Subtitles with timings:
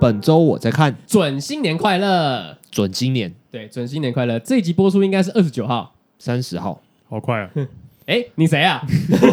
[0.00, 2.56] 本周我在看，准新年快乐！
[2.70, 4.38] 准新年对，准新年快乐！
[4.38, 7.50] 这一集播出应该是二十九号、三十号，好快啊！
[8.06, 8.82] 哎，你谁啊？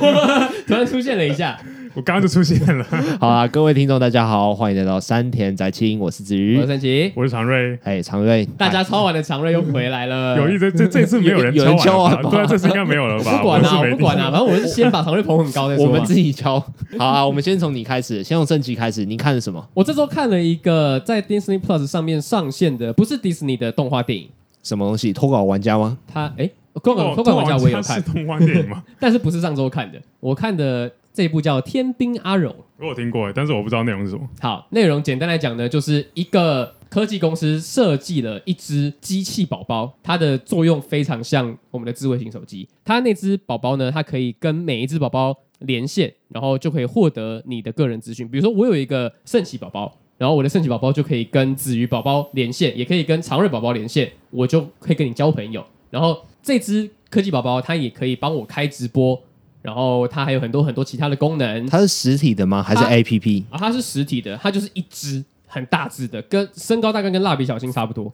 [0.68, 1.58] 突然出现了一下。
[1.98, 2.86] 我刚刚就出现了。
[3.20, 7.76] 好啊，各位听众，大家好，欢迎来到山田宅青，我是子瑜，我是陈奇，我是常瑞。
[7.82, 10.38] 哎，常瑞，大家超晚的常瑞又回来了。
[10.38, 13.38] 有意思，这这次没有人敲完，对啊，这次应该没有了吧？
[13.40, 15.88] 不管啊，不管啊，反正我是先把常瑞捧很高再说。
[15.88, 16.60] 我们自己敲。
[17.00, 19.04] 好啊，我们先从你开始，先从正奇开始。
[19.04, 19.68] 你看了什么？
[19.74, 24.30] 我这周看了一个在 Disney Plus 上面上线的，不是 Disney 的动画电影。
[24.62, 25.12] 什么东西？
[25.12, 25.98] 脱稿玩家吗？
[26.14, 26.48] 他哎，
[26.84, 28.00] 脱稿脱稿玩家我也有看。
[28.04, 28.84] 动画电影吗？
[29.02, 30.00] 但是不是上周看的？
[30.20, 30.92] 我看的。
[31.18, 34.30] 这一部叫《天兵阿荣》，我有听过，但是我不知道内容是什么。
[34.40, 42.68] 好，内容简单来讲呢，就是一个科技公司设计了一只机器宝宝，它的作用非常像我们的智慧型手机。
[42.86, 48.30] 它那只宝宝呢，它可以跟每一只宝宝连线，然后就可以获得你的个人资讯。
[48.30, 55.66] 比如说，我有一个圣奇宝宝，然后我的圣奇宝宝就可以跟子瑜宝宝连线，也可以跟常瑞宝宝连线，我就可以跟你交朋友。
[55.90, 59.20] 然后这只科技宝宝，它也可以帮我开直播。
[59.68, 61.68] 然后它还有很多很多其他的功能。
[61.68, 62.64] 它是实体的吗？
[62.64, 63.44] 还是 APP？
[63.50, 68.14] 啊，它是实体的，它就是一只很大只的，跟身高大概跟蜡笔小新差不多，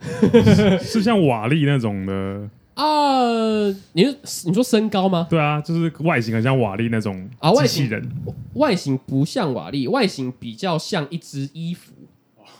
[0.84, 3.66] 是像瓦力那种的啊？
[3.94, 4.04] 你
[4.44, 5.26] 你说身高吗？
[5.30, 8.06] 对啊，就是外形很像瓦力那种啊，机器人
[8.56, 11.94] 外形不像瓦力，外形比较像一只衣服，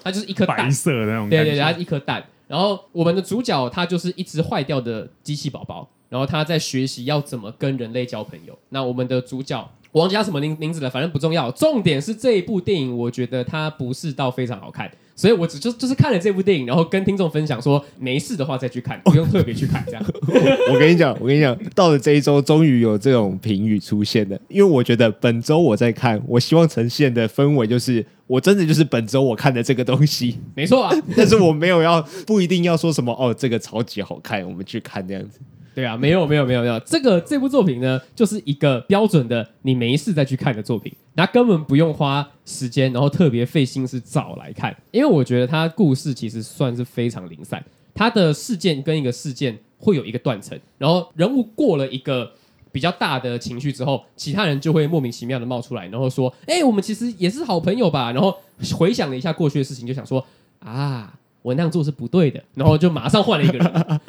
[0.03, 2.25] 它就是一颗白色的那种，对对对，它是一颗蛋。
[2.49, 5.87] 然后我们的主角它就是一只坏掉的机器宝宝。
[6.11, 8.59] 然后他在学习要怎么跟人类交朋友。
[8.69, 11.51] 那我们的主角我忘记叫什么名名字了，反正不重要。
[11.53, 20.05] 重点是这一部电影，我觉得它不是到非常好看，所以我只就就是看了这部电影，然后跟听众分享说，没事的话再去看， 不用特别去看这样。
[20.73, 24.41] 我跟你讲，我跟你讲，到了这一周，终于有这种评语出现了。
[24.47, 30.95] 因为我觉得本周我在看，我希望呈现的氛围就是，我真的就是本周我看的这个东西，没错啊。
[31.17, 35.41] 但是我没有要，不一定要说什么哦，这个超级好看，我们去看这样子。
[35.75, 47.65] 对啊，没有没有没有没有，这个这部作品呢，就是一个标准的你没事再去看的作品，那根本不用花时间，然后特别费心思找来看，因为我觉得它故事其实算是非常零散，
[47.95, 52.33] 它的事件跟一个事件会有一个断层，然后人物过了一个
[52.73, 58.37] 比较大的情绪之后，其他人就会莫名其妙的冒出来，然后说，哎，我们其实也是好朋友吧，然后
[58.77, 60.27] 回想了一下过去的事情，就想说，
[60.59, 64.01] 啊，我那样做是不对的，然后就马上换了一个人。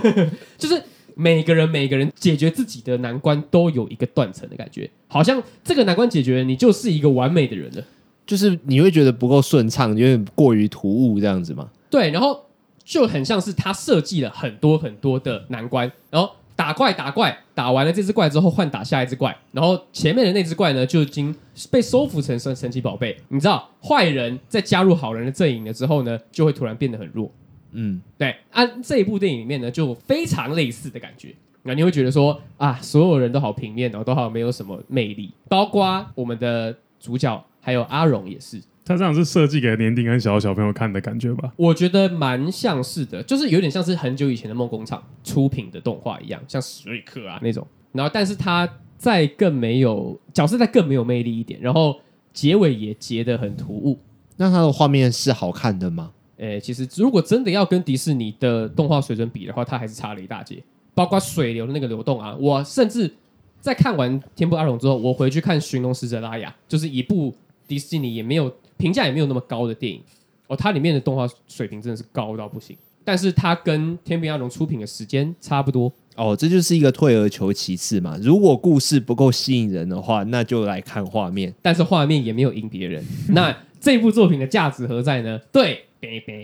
[0.58, 0.82] 就是
[1.14, 7.82] 每个人每个人解决自己的难关都有一个断层的感觉，好像这个难关解决了，你就是一个完美的人了。
[8.26, 11.70] 就是你会觉得不够顺畅，有点过于突兀这样子吗？
[11.88, 12.44] 对，然后
[12.84, 21.32] 就很像是他设计了很多很多的难关，然后打怪打怪打完了这只怪之后换打下一只怪，然后前面的那只怪呢就已经
[21.70, 23.16] 被收服成神神奇宝贝。
[23.28, 27.30] 你知道坏人在加入好人的阵营了之后呢，就会突然变得很弱。
[27.72, 31.34] 嗯，对，按、啊、这一部电影里面呢，就非常类似的感觉。
[31.62, 38.60] 那你会觉得说啊，所有人都好平面哦，都好没有什么魅力，包括我们的主角还有阿荣也是。
[38.84, 41.52] 他这样是设计给年龄很小的小朋友看的感觉吧？
[41.56, 47.66] 我觉得蛮像是的，就是有点像是很久以前的梦工厂出品的动画一样，像史瑞克啊那种。
[47.90, 51.98] 然后，但是他再更没有角色，再更没有魅力一点，然后
[52.32, 53.98] 结尾也结得很突兀。
[54.36, 56.12] 那他的画面是好看的吗？
[56.38, 60.62] 诶，其实如果真的要跟迪士尼的动画水准比的话，它还是差了一大截。
[60.94, 63.14] 包括水流的那个流动啊，我甚至
[63.60, 67.34] 在看完《天不阿龙》之后，我回去看《寻龙使者拉雅》，就是一部
[67.68, 70.00] 迪士尼也没有评价也没有那么高的电影
[70.46, 70.56] 哦。
[70.56, 76.34] 它里面的动画水平真的是高到不行，但是它跟《天兵阿龙》出品的时间差不多哦。
[76.34, 78.18] 这就是一个退而求其次嘛。
[78.22, 83.04] 如果故事不够吸引人的话，那就来看画面，但是画面也没有赢别人。
[83.28, 85.38] 那这部作品的价值何在呢？
[85.52, 85.82] 对。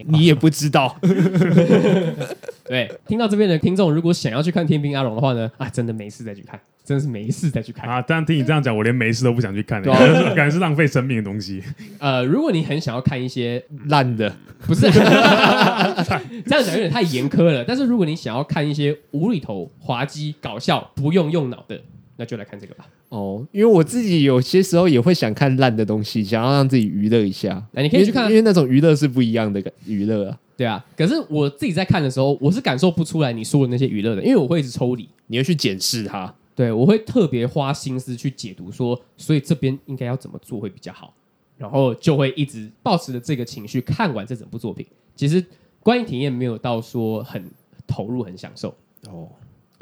[0.07, 0.97] 你也不知道，
[2.65, 8.03] 对，听到这边的听众，如果想要去看《天兵阿龙》的话呢，啊，真的没事再去看，真的是没事再去看啊！
[8.07, 11.63] 但听你这样讲，我连没事都不想去看了，感觉是浪费生命的东西。
[11.99, 14.35] 呃，如果你很想要看一些烂的，
[14.67, 16.05] 不是 这样
[16.47, 17.65] 讲有点太严苛了。
[17.65, 21.81] 但是如果你想要看一些无厘头、滑稽、搞笑、不用用脑的，
[22.17, 22.87] 那就来看这个吧。
[23.09, 27.63] 哦，因为我自己有些时候也会想看烂的东西，想要让自己娱乐一下。
[27.73, 30.39] 那你可以去看，因为那种娱乐是不一样的娱乐啊。
[30.57, 36.33] 对啊，可是我自己在看的时候，我是感受不出来你说的那些娱乐的，因为我会一直抽离，你会去检视它。
[36.55, 41.15] 对，我会特别花心思去解读说，所以这边应该要怎么做会比较好，
[41.57, 44.87] 然后就会一直保持着这个情绪看完这整部作品。
[45.17, 45.45] 其实
[45.81, 47.43] 观影体验没有到说很
[47.87, 48.75] 投入、很享受
[49.09, 49.29] 哦。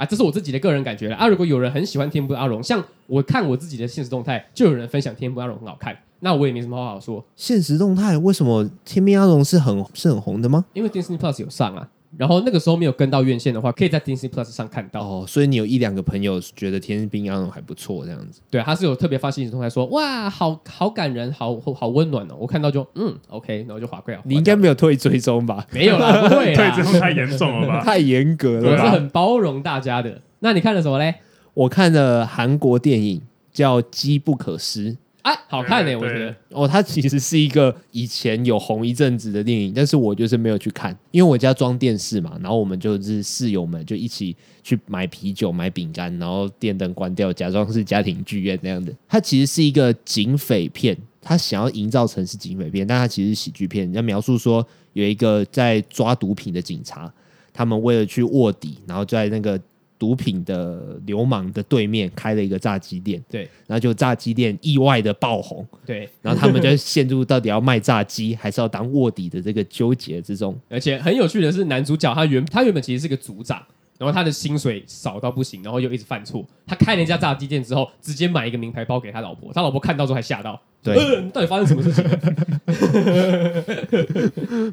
[0.00, 1.28] 啊，这是我自己的个人感觉了啊！
[1.28, 7.22] 如果有人很喜欢《天不阿荣》，像我看我自己的现实动态，就有人分享《天不阿荣》很好看，那我也没什么话好说。
[7.36, 10.64] 现实动态为什么天边阿龙是很是很红的吗？
[10.72, 11.86] 因为 Disney Plus 有上啊。
[12.16, 15.00] 然后那个时候没有跟到院线的话，可以在 Disney Plus 上看到。
[15.00, 18.40] 哦，所以你有一两个朋友觉得《天兵天将》还不错，这样子。
[18.50, 22.36] 对，他是有特别发信息动态说，哇，好好感人，好好温暖哦。
[22.38, 24.20] 我看到就嗯，OK，然后就划过来。
[24.24, 25.64] 你应该没有退追踪吧？
[25.72, 27.80] 没有啦， 不会啦，退追踪太严重了吧？
[27.86, 28.82] 太严格了吧。
[28.82, 30.20] 我是很包容大家的。
[30.40, 31.16] 那你看了什么嘞？
[31.54, 33.22] 我看了韩国电影
[33.52, 34.92] 叫《机不可失》。
[35.22, 48.92] 哎，好看呢、欸，我觉得哦，它其实是一个以前有红一阵子的电影，但是我就是没有去看，因为我家装电视嘛，然后我们就是室友们就一起去买啤酒、买饼干，然后电灯关掉，假装是家庭剧院那样的。
[49.08, 53.92] 它其实是一个警匪片，它想要营造成是警匪片，但它其实是喜剧片。
[53.92, 57.12] 要描述说有一个在抓毒品的警察，
[57.52, 59.60] 他们为了去卧底，然后在那个。
[60.00, 70.58] 毒品的流氓的对面开了一个炸鸡店，对，然后就炸鸡店意外的爆红，对，然后他们就陷入到底要卖炸鸡还是要当卧底的这个纠结之中。
[70.70, 73.62] 而且很有趣的是，男主角他原他原本其实是个组长，
[74.00, 76.42] 然后他的薪水少到不行，然后又一直犯错。
[76.66, 80.58] 他开了一家炸鸡店之后，直接买一个名牌包给他老婆，他老婆看到之后还吓到。
[80.82, 82.02] 对、呃，到底发生什么事情？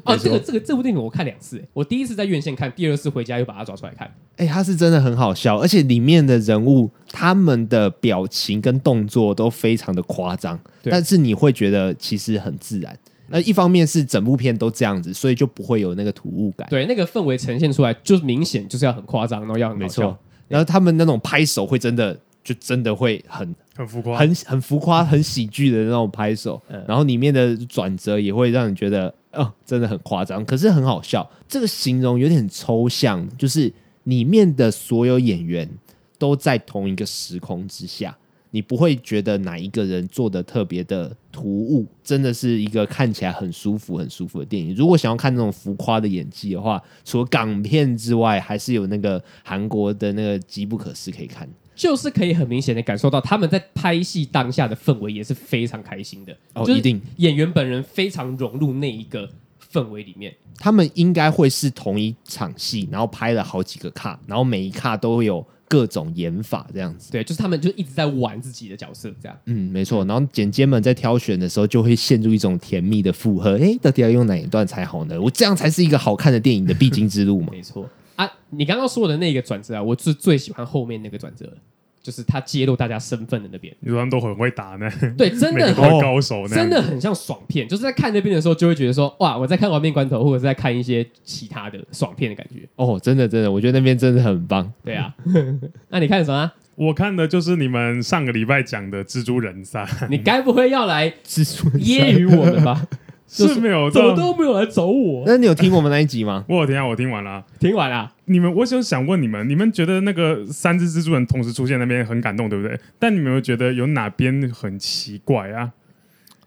[0.04, 4.08] 啊，这个这个这部电影我看两次，我第一次在院线看，第二次回家又把它抓出来看。
[4.36, 12.98] 哎、欸，它是真的很好笑，而且里面的人物他们的表情跟动作都非常的夸张，但是你会觉得其实很自然。
[13.30, 16.66] 那一方面是整部片都这样子，所以就不会有那个突兀感。
[16.70, 20.18] 对，那个氛围呈现出来就是明显就是要很夸张，然后要很没错。
[20.48, 22.18] 然后他们那种拍手会真的。
[22.44, 31.28] 就真的会很很浮夸，很很浮夸，很喜剧的那种拍手，嗯、然后里面的转折也会让你觉得，哦，真的很夸张，可是很好笑。
[31.46, 33.70] 这个形容有点抽象，就是
[34.04, 35.68] 里面的所有演员
[36.16, 38.16] 都在同一个时空之下，
[38.50, 44.74] 你不会觉得哪一个人做的特别的突兀，真的是一个看起来很舒服、很舒服的电影。
[44.74, 51.48] 如果想要看那种浮夸的演技的话，除了港片之外，还是有那个韩国的那个《机不可失》可以看。
[51.76, 59.30] 就是可以很明显的感受到他们在拍戏当下的氛围也是非常开心的哦，一定演员本人非常融入那一个
[59.72, 60.34] 氛围里面。
[60.56, 67.12] 他们应该会是同一场戏，然后拍了好几个卡，然后每一卡都有各种演法这样子。
[67.12, 69.38] 对，就是他们就一直在玩自己的角色这样。
[69.44, 70.04] 嗯，没错。
[70.04, 73.58] 然后剪接们在挑选的时候就会陷入一种甜蜜的负荷。
[73.58, 75.20] 哎，到底要用哪一段才好呢？
[75.20, 77.48] 我这样才是一个好看的电影的必经之路嘛。
[77.52, 77.88] 没错。
[78.16, 81.56] 啊，你刚刚说的那个转折啊，我是最喜欢后面那个转折，
[82.02, 83.74] 就是他揭露大家身份的那边。
[83.80, 84.90] 你说他们都很会打呢？
[85.16, 87.66] 对，真的很高手，真的很像爽片。
[87.68, 92.68] 就是在看那边的时候，就会觉得说，哇，我在看《亡命关头》，或者是在看一些其他的爽片的感觉。
[92.76, 94.72] 哦，真的，真的，我觉得那边真的很棒。
[94.84, 95.14] 对啊，
[95.90, 96.50] 那你看什么？
[96.76, 99.84] 我看的就是你们上个礼拜讲的《蜘蛛人三》。
[100.08, 102.86] 你该不会要来 蜘蛛揶揄我们吧？
[103.28, 105.22] 是没有，怎么都没有来找我。
[105.26, 106.44] 那你有听我们那一集吗？
[106.48, 108.10] 我有听啊，我听完了，听完了。
[108.24, 112.78] 你们，我想想问你们，你们觉得那个三只蜘蛛人同时出现那边很感动，对不对？
[112.98, 115.72] 但你们有没有觉得有哪边很奇怪啊？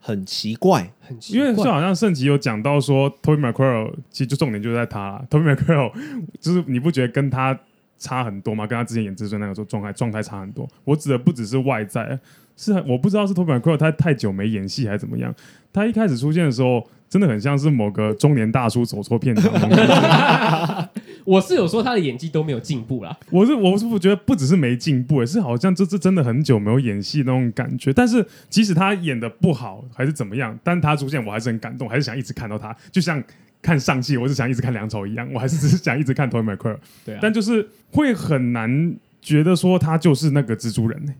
[0.04, 5.86] 很奇怪，很奇怪，因为就好像圣吉有讲到说，Toby m c q u a r e 其实就重点就在他，Toby m c q u a r
[5.86, 5.92] e
[6.42, 7.56] 就是你不觉得跟他
[8.00, 8.66] 差很多吗？
[8.66, 10.68] 跟他之前演蜘蛛那个时候状态状态差很多。
[10.84, 12.20] 我指的不只是外在，
[12.62, 15.34] 是我不知道是 Tobey Maguire 他太久没演戏还是怎么样。
[15.74, 19.52] 他一开始出现的时候，真的很像是某个中年大叔走错片场。
[21.24, 23.18] 我是有说他的演技都没有进步啦。
[23.30, 27.94] 我是我是不觉得不只是没进步，也是好像这这真的很久没有演戏那种感觉。
[27.94, 33.24] 但是即使他演的不好还是怎么样，但他出现我还是很感动，还是想一直看到他，就像
[33.62, 36.78] 看上戏，我是想一直看梁朝一样，我还是只是想一直看 Tobey Maguire。
[37.06, 41.18] 对啊，但就是会很难觉得说他就是那个蜘蛛人呢、欸。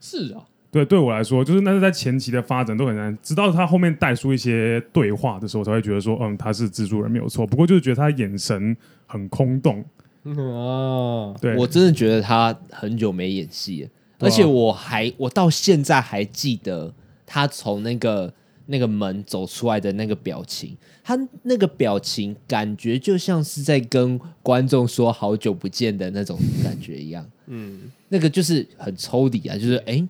[0.00, 0.42] 是啊。
[0.72, 7.46] 对，对我来说，就是那是在前期的发展都很难，直到他后面带出一些对话的时候，才会觉得说，嗯，他是蜘蛛人没有错。
[7.46, 8.74] 不过就是觉得他眼神
[9.04, 9.84] 很空洞。
[10.22, 16.90] 哦，对，我真的觉得他很久没演戏了，而且我还我到现在还记得
[17.26, 18.32] 他从那个
[18.64, 20.74] 那个门走出来的那个表情，
[21.04, 27.22] 他那个表情感觉就像是在跟观众说好久不见的那种感觉一样。
[27.48, 29.84] 嗯，那个就是很抽离啊，就是哎。
[29.92, 30.08] 诶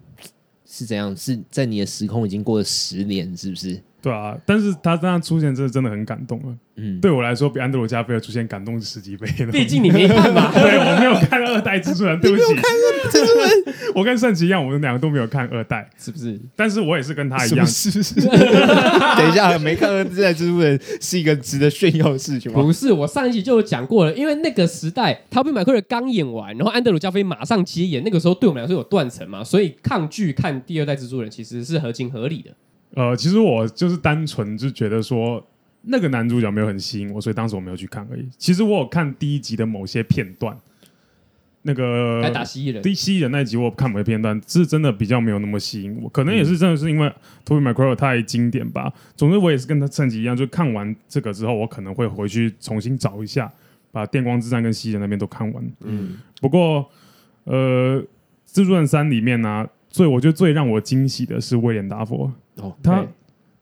[0.75, 1.15] 是怎样？
[1.15, 3.79] 是在你的时空已经过了十年，是不是？
[4.03, 6.55] 对啊，但是他这样出现，真的真的很感动了。
[6.75, 9.53] 嗯，对我来说，比安德鲁加菲尔出现感动十几倍了。
[9.53, 12.43] 毕竟你没看嘛， 对，我没有看二代蜘蛛人，对不起。
[12.43, 16.41] 蜘蛛人，我跟圣奇一样，我们两个都没有看二代，是不是？
[16.57, 18.15] 但是我也是跟他一样，是不是？
[18.27, 22.61] 等一下，没看二代蜘蛛人是一个值得炫耀的事情吗？
[22.61, 32.51] 不是，我上一集就有讲过了，因为那个时代，陶比麦奎尔刚演完，然后安德鲁加菲马上接演，那个时候对我们来说有断层嘛，所以抗拒看第二代蜘蛛人其实是合情合理的。
[32.95, 35.45] 呃，其实我就是单纯就觉得说
[35.83, 38.29] 那个男主角没有很吸引我，所以当时我没有去看而已。
[38.39, 40.57] 其实我有看第一集的某些片段。
[41.65, 47.07] 那个该打蜥蜴人，第蜥蜴人那一集我看某些片段，是真的比较没有那么吸引我，可能也是真的是因为
[47.47, 48.93] Tobey Maguire 太经典吧。
[49.15, 53.49] 总之我也是跟他趁机一样，就看完这个之后，我可能会回去重新找一下，
[53.93, 55.73] 把电光之战跟蜥蜴人那边都看完。
[55.85, 56.85] 嗯，不过
[57.45, 58.03] 呃，
[58.53, 63.07] 蜘蛛人三里面呢、啊，最我觉得最让我惊喜的是威廉达佛，哦，他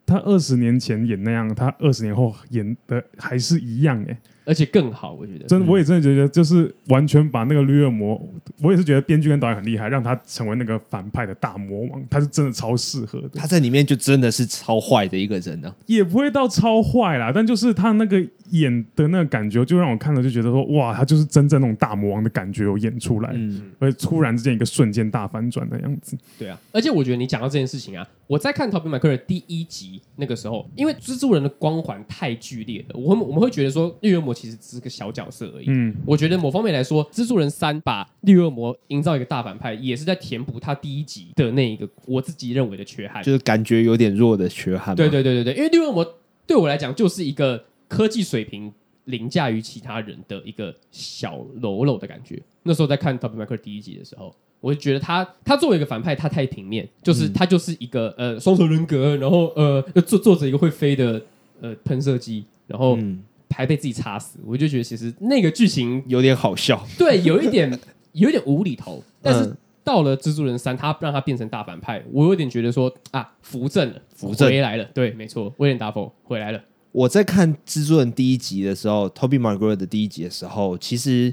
[0.05, 4.19] 他二十年前演那样，他二十年后演的还是一样哎、欸。
[4.47, 8.21] 而且更好，我觉得真的，我也真的觉得，就是完全把那个绿恶魔，
[8.61, 13.29] 我也是觉得编剧跟导演很厉害，让他成为那个反派的大魔王，他是真的超适合的。
[13.35, 18.21] 他在里面就真的是超坏的一个人呢、啊，也不会到超坏啦，但就是他那个
[18.51, 26.17] 演的那个感觉，就让我看了就觉得说，哇，他就是真正那种大魔王的感觉有演出来，嗯，而且突然之间一个瞬间大反转的样子。
[26.39, 35.67] 对啊，而且我觉得你讲到这件事情啊，我在看《Tobey Maguire》第一集那个时候，因为蜘蛛人的光环太剧烈了，我们我们会觉得说绿恶魔其实只是个小角色而已。
[35.69, 44.95] 嗯，我觉得某方面来说，《蜘蛛人三》把绿恶魔营造一个大反派，也是在填补他第一集的那一个我自己认为的缺憾，就是感觉有点弱的缺憾。
[44.97, 46.07] 对对对对对，因为绿恶魔
[46.47, 47.63] 对我来讲就是一个
[48.01, 48.73] 科技水平
[49.05, 52.41] 凌驾于其他人的一个小喽啰的感觉。
[52.63, 61.21] 那时候在看《Tobey Maguire》第一集的时候，我就觉得他他作为一个反派，他太平面，就是、嗯、他就是一个呃双重人格，然后呃坐坐着一个会飞的
[61.61, 62.97] 呃喷射机，然后。
[62.97, 67.69] 嗯还被自己插死，我就觉得其实那个剧情有点好笑，对，有一点
[68.15, 69.03] 有一点无厘头。
[69.21, 69.53] 但是
[69.83, 74.85] 到了蜘蛛人三，他让他变成大反派，我有点觉得说啊，扶正了，扶正回来了。
[74.95, 76.63] 对，没错，威廉达佛回来了。
[76.93, 81.33] 我在看蜘蛛人第一集的时候，Tobey Maguire 的第一集的时候，其实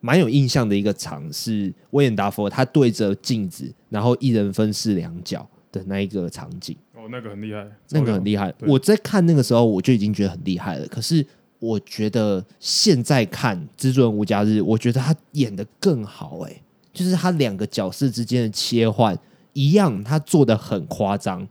[0.00, 6.76] 蛮有印象的一个场是威廉达佛他对着镜子，然后一人分饰两角的那一个场景。
[6.94, 8.52] 哦那个很厉害，那个很厉害。
[8.60, 10.86] 我在看那个时候，我就已经觉得很厉害了。
[10.88, 11.24] 可是
[11.60, 16.40] 我觉得现在看《蜘蛛人无家日》，我觉得他演的更好。
[16.40, 16.62] 哎，
[16.92, 19.16] 就是他两个角色之间的切换
[19.52, 21.46] 一样，他做的很夸张，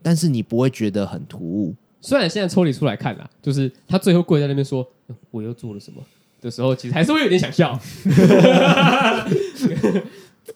[0.00, 1.74] 但是你不会觉得很突兀。
[2.02, 4.86] 虽然现在抽离出来看啦，就是他最后跪在那边说
[5.30, 6.02] ：“我又做了什么？”
[6.42, 7.78] 的时候，其实还是会有点想笑。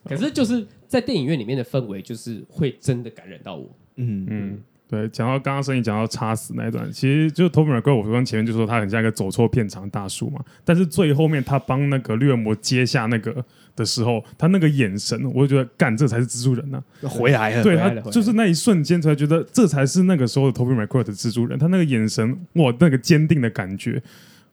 [0.05, 3.71] 可是就是在电影院里面的氛围，就是会真的感染到我。
[3.95, 4.59] 嗯嗯，
[4.89, 10.41] 对，讲到刚刚声音讲到插死那一段，其实就 Tobey Maguire，我刚前面就说他很像一个走错片场的大叔嘛。
[10.65, 17.65] 但是最后面他帮那个绿恶魔接下那个的时候，他那个眼神，我就觉得干，这才是蜘蛛人呢、啊，回来了。
[17.65, 21.59] 对他就是那一瞬间才觉得这才是那个时候的 Tobey Maguire 的蜘蛛人。
[21.59, 24.01] 他那个眼神，哇，那个坚定的感觉，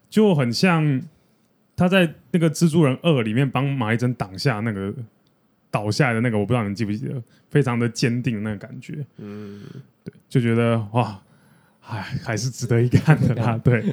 [0.10, 1.00] 就很像
[1.76, 4.92] 他在那个蜘蛛人二里面帮马伊珍挡下那个。
[5.74, 9.60] 倒下来的那个，我不知道你记不记得，非常的坚定的那个感觉，嗯，
[10.04, 11.22] 对，就觉得哇，
[11.88, 13.84] 哎，还是值得一看的啦， 对。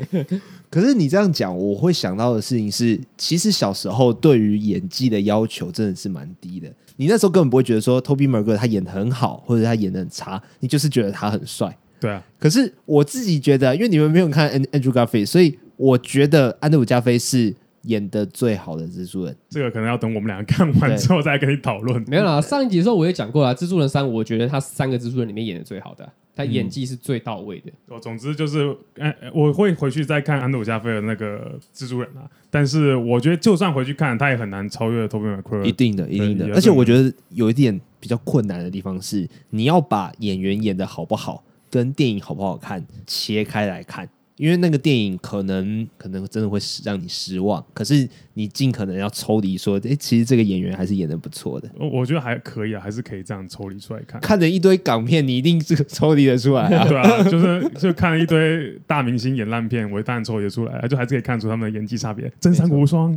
[0.70, 6.72] 可是你这样讲，我会想到的事情是，其实小时候对于演技的要求真的是蛮低的。
[6.96, 11.76] 你那时候根本不会觉得说，Tobey Maguire 他演的很好，或者他演的很差，你就是觉得他很帅。
[12.00, 12.24] 对啊。
[12.38, 17.54] 可是我自己觉得，因为你们没有看 Andrew Garfield，所以我觉得安德鲁加菲是。
[17.84, 22.04] 演的最好的蜘蛛人，这个可能要等我们两个看完之后再跟你讨论。
[22.06, 26.06] 没有啦，上一集的时候我也讲过啦，蜘蛛人三，我觉得他三个蜘蛛人里面演的最好的，
[26.44, 27.70] 他演技是最到位的。
[27.88, 32.28] 哦、嗯，总之就是，哎，我会回去再看安德鲁加菲尔那个蜘蛛人啊。
[32.50, 35.64] 但是我觉得，就算回去看，他也很难超越 Tobey Maguire。
[35.64, 36.52] 一定的，一定的。
[36.54, 44.08] 而且我觉得有一点比较困难的地方是，你要把演员演的好不好跟电影好不好看切开来看。
[44.40, 51.70] 因为那个电影可能可能真的会使让你失望，可是你尽可能要抽离说，哎，其实这个演员还是演的不错的。
[51.78, 54.18] 我觉得还可以啊，还是可以这样抽离出来看。
[54.22, 56.84] 看着一堆港片，你一定是 抽离的出来啊。
[56.88, 62.32] 对啊，就是就看了一堆大明星演烂片，我当然抽离出来，就还是可以看出他们的演技差别。
[62.40, 63.12] 真三国无双，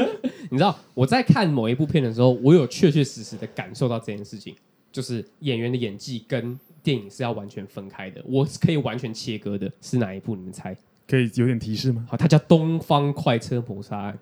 [0.50, 4.54] 你知道我在看某一部片的时候，我有确确实实的感受到这件事情，
[4.92, 6.60] 就是演员的演技跟。
[6.82, 9.70] 电影是要完全分开的，我是可以完全切割的。
[9.80, 10.36] 是哪一部？
[10.36, 10.76] 你们猜？
[11.06, 12.06] 可以有点提示吗？
[12.08, 14.14] 好，它叫《东方快车谋杀案》。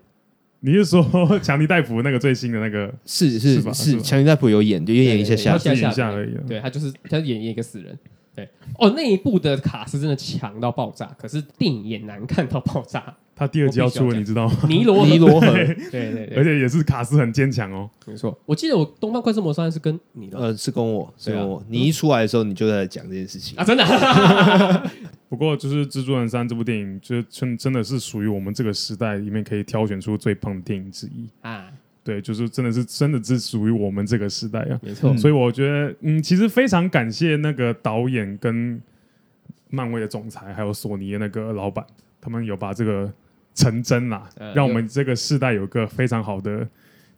[0.61, 2.93] 你是说强尼戴普那个最新的那个？
[3.05, 6.35] 是是是，强尼戴普有演，就演一下下，下下下而已。
[6.47, 7.97] 对，他就是他演一个死人。
[8.35, 8.49] 对
[8.79, 13.17] 哦，那一部的卡是真的强到爆炸，可是电影也难看到爆炸。
[13.39, 14.57] 他第二集要出了，你知道吗？
[14.67, 17.89] 尼罗尼罗河， 对对对，而且也是卡斯很坚强哦。
[18.07, 21.63] 没错，我记得我《东方快车谋杀案》是跟你的，呃，是跟我，是跟我。
[21.69, 23.85] 你一出来的时候，你就在讲这件事情啊，真的。
[25.29, 31.67] 不过，就是《蜘蛛人三》这部电影，就真真的是属于我们这个时代里面可以挑选出最棒的电影之一啊。
[32.03, 35.15] 对，就是真的是真的是属于我们这个时代啊，没错。
[35.17, 38.81] 所以我觉得，嗯，其实非常感谢那个导演跟
[39.69, 41.85] 漫威的总裁，还有索尼的那个老板，
[42.21, 43.13] 他们有把这个
[43.57, 46.69] 成真啦，呃、让我们这个世代有一个非常好的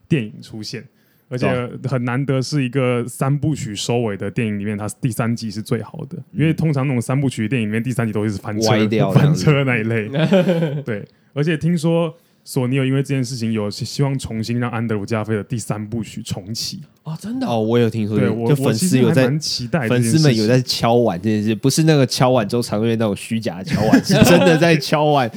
[0.08, 0.82] 电影出现。
[1.28, 1.46] 而且
[1.84, 8.70] 很难得是一个三部曲收尾的电影里面，它第三集是最好的，因为通常那种三部曲的电影里面，第三集都会是翻车、
[9.12, 10.08] 翻车那一类。
[10.86, 12.16] 对，而且听说。
[12.48, 16.80] 索尼有因为这件事情有希望重新让安德鲁加菲的第三部曲重启。
[17.02, 17.46] 啊，真的？
[17.46, 25.30] 哦，我有听说，对，我就粉丝有在期待，粉丝们有在敲碗这件事，不是那个敲碗周长月那种虚假的敲碗，是真的在敲碗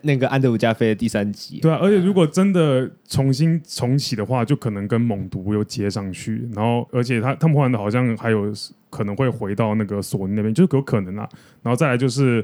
[0.00, 1.58] 那个安德鲁加菲的第三集。
[1.60, 8.50] 对啊，而且如果真的重新重启的话，就可能跟猛毒又接上去，然后而且他他们换的好像还有
[8.88, 11.28] 可能会回到那个索尼那边，就有可能啊，
[11.62, 12.42] 然后再来就是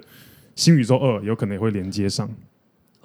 [0.57, 2.29] 新宇宙二有可能也会连接上。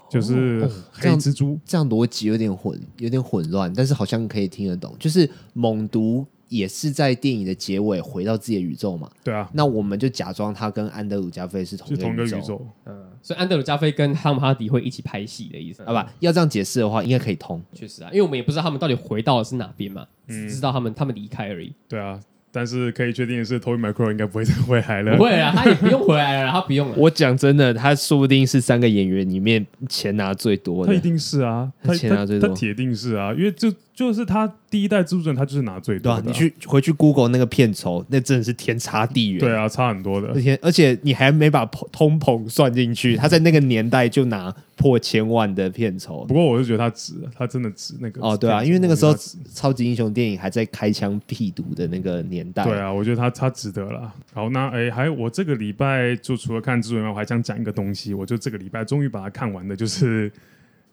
[0.10, 4.96] 就是黑蜘蛛，这样逻辑有点混，有点混乱，但是好像可以听得懂。
[5.00, 9.10] 就是猛毒也是在电影的结尾回到自己的宇宙嘛？
[9.24, 9.50] 对啊。
[9.54, 12.66] 那我们就假装他跟安德鲁加菲是同一个宇宙。
[12.86, 16.14] 嗯，所以安德鲁加菲跟汤姆哈迪会一起拍戏的意思，好吧？
[16.20, 17.62] 要这样解释的话，应该可以通。
[17.74, 21.74] 确实啊，因为我们也不知道他们到底回到的是哪边嘛，只知道他们他们离开而已。
[21.90, 22.20] 对啊。
[22.56, 25.18] 但是可以确定的是，Tobey Micro 应该不会再回来了。
[25.18, 26.96] 不会啊，他也不用回来了，他不用了。
[26.96, 30.94] 我讲真的，他说不定是三个演员里面钱拿最多的。
[30.94, 36.24] 他一定是啊，他钱拿最多，他铁定是啊，因为就就是他第一代蜘蛛人，他就是拿最多的。
[36.28, 39.40] 你去回去 Google 那个片酬，那真的是天差地远。
[39.40, 40.28] 对啊，差很多的。
[40.34, 44.54] 而且而且你还没把通膨算进去，他在那个年代就拿。
[44.78, 49.16] 破千万的片酬，不过我是觉得他值，他真的值那个哦，对啊，因为那个时候
[49.54, 54.14] 超级英雄电影还在开枪辟毒的那个年代，对啊，我觉得他他值得了。
[54.34, 60.30] 好，那哎，还有我这个礼拜就除了看蜘蛛人，我还想讲一个东西，我就这个礼拜终于把它看完的，就是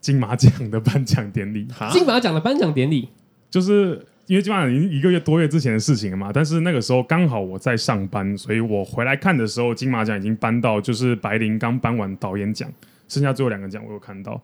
[0.03, 1.67] 金马奖的颁奖典礼。
[1.91, 3.09] 金马奖的颁奖典礼，
[3.49, 12.69] 就是因为金马奖已经一个月多月之前的事情了嘛，但是那个时候刚好我在上班，所以我回来看的时候，金马奖已经颁到，就是白灵刚颁完导演奖。
[13.09, 14.43] 剩下最后两个奖我有看到，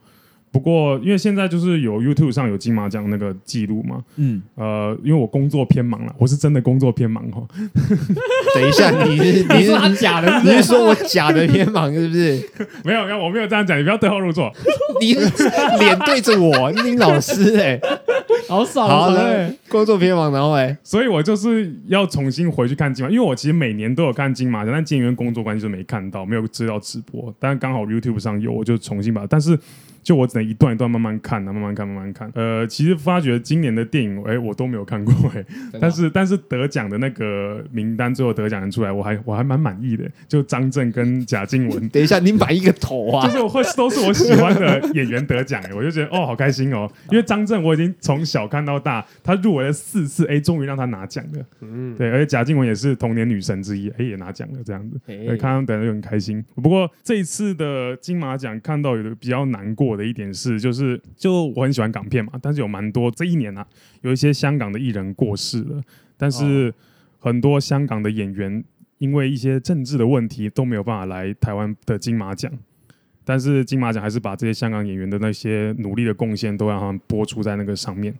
[0.50, 7.42] 不过因为现在就是有 YouTube 上有金马奖那个记录嘛，嗯，呃，因为我工作偏忙了，我是真的工作偏忙哈。
[8.54, 12.50] 等一下，你是你是他假的，你是说我假的偏忙是不是？
[12.84, 14.52] 没有没有，我没有这样讲，你不要对号入座。
[15.00, 15.14] 你
[15.78, 17.80] 脸对着我，你老师哎、欸，
[18.48, 28.58] 好爽，好嘞，工作偏忙然后哎，所以我就是要重新回去看金马，因为我其实每年都有看金马奖，但因为工作关系就没看到，没有知道直播，但是刚好 YouTube 上有。
[28.58, 29.56] 我就重新把，但是
[30.08, 32.32] 就我只能一段一段慢慢看，慢慢看，慢慢看。
[32.34, 35.44] 呃，其实发觉今年的电影，哎、欸，我都没有看过、欸，哎，
[35.78, 40.10] 但是但是得奖的那个名单，最后得奖人出来，我还我还蛮满意的。
[40.26, 43.26] 就张震跟贾静雯， 等一下，你满意个头啊！
[43.26, 46.90] 就是我会都是我喜欢的演员得奖，哎，我就觉得哦，好开心哦。
[47.10, 51.44] 因为张震我已经从小看到大，他入围了四次，哎、欸，终于让他拿奖了。
[51.60, 56.42] 嗯，对，而且贾静雯也是童年女神之一，哎、欸，也拿奖了，这样子，哎，看他们等的就很开心。
[56.54, 59.14] 不过这一次的金马奖看到有的。
[59.20, 63.66] 比较难过的一点是，就是就我很喜欢港片嘛，但是有蛮多这一年啊，
[64.00, 65.82] 有一些香港的艺人过世了，
[66.16, 66.72] 但是
[67.18, 68.64] 很多香港的演员
[68.98, 72.50] 因为一些政治的问题都没有办法来台湾的金马奖，
[73.24, 78.14] 但是金马奖还是把这些香港演员的那些努力的贡献都让他们播出在那个上面。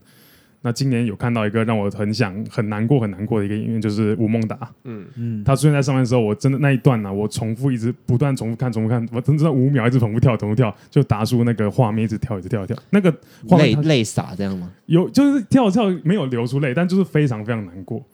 [0.63, 4.59] 那今年有看到一个让我很想很难过很难过的一个音乐，就是吴孟达。
[4.85, 13.15] 嗯嗯，他出现在上面的时候，我真的那一段呢、啊，我重复一直不断重复看，重复看，我真的五秒一直重复跳，重复跳，就达叔那个画面一直跳，一直跳，一跳，那个
[13.59, 14.71] 泪泪洒这样吗？
[14.87, 18.05] 有，就是跳跳没有流出泪，但就是非常非常难过。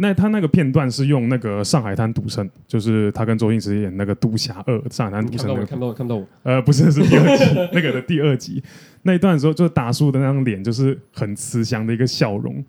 [0.00, 5.66] 那他那个片段是用那个《上海滩赌圣》，就是他跟周星驰演那个《赌侠二》《上海滩赌圣》那个。
[5.66, 8.62] 看到看到我呃，不是，是第二集那个的第二集
[9.02, 12.64] 那一段的时候，就是达叔的那张脸就是很慈祥的一个笑容，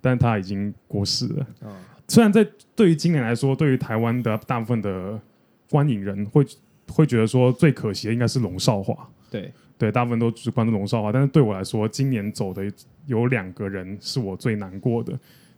[0.00, 1.46] 但他已经过世了。
[1.60, 1.68] 啊、
[2.08, 5.20] 虽然在对于今年来说，对于台湾的大部分的
[5.68, 6.42] 观影人会
[6.90, 8.96] 会觉得说最可惜的应该是龙少华。
[9.30, 12.64] 对对，大部分都只关注龙少华，但是对我来说，今年走的
[13.04, 15.12] 有两个人是我最难过的。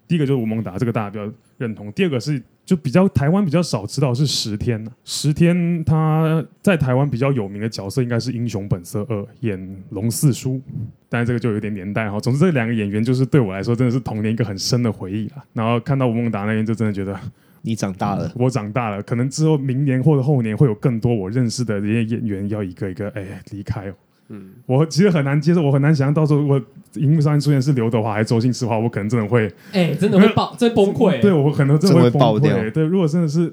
[0.09, 1.91] 第一个就是吴孟达，这个大家比较认同。
[1.93, 10.61] 第二个是就比较台湾比较少知道是十天、十、天他在台湾比较有名的角色应该是《英雄本色二》演龙四叔，
[11.09, 12.21] 但是这个就有点年代哈。
[12.21, 15.45] 总之这两个演员就是对我来说真的是童年一个很深的回忆了。
[15.55, 17.19] 然后看到吴孟达那边就真的觉得
[17.63, 23.95] 你长大了，我长大了，可能之后明年或者后年会有更多我认识的这些演员要一个一个哎离开哦。
[24.33, 26.61] 嗯，我其实很难接受，我很难想象到时候我
[26.95, 31.21] 荧幕上出现是刘德华还是周星驰的话，我可能真的会，哎、欸，真的会爆，真崩溃。
[31.21, 32.57] 对，我可能真的会爆掉。
[32.71, 33.53] 对，如果真的是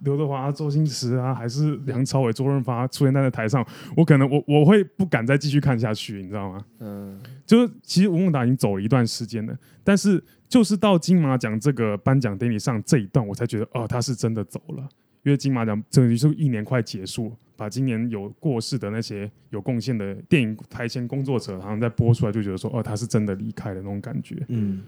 [0.00, 6.64] 刘德华、周星驰啊，还是梁朝伟、周润发出现在那台上，我可能我我会不敢再继续看下去，你知道吗？
[6.80, 14.88] 嗯，就是其实吴孟达已经走了一段时间了，但是就是到金马奖这个颁奖典礼上这一段，我才觉得哦，他是真的走了。
[15.22, 24.36] 因为金马奖等于是一年快结束，把今年有过世的那些有贡献的电影台前工作者，好像在播出来，就觉得说哦，他是真的离开了那种感觉。
[24.48, 24.82] 嗯。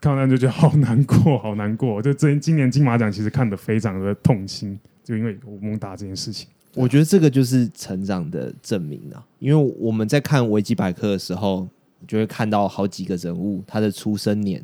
[0.00, 2.02] 看完就觉得好难过，好难过。
[2.02, 6.46] 就这今年金马奖其实看得非常的痛心，就因为吴孟达这件事情。
[6.74, 9.26] 我觉得这个就是成长的证明啊。
[9.38, 11.66] 因为我们在看维基百科的时候，
[12.06, 14.62] 就会看到好几个人物他的出生年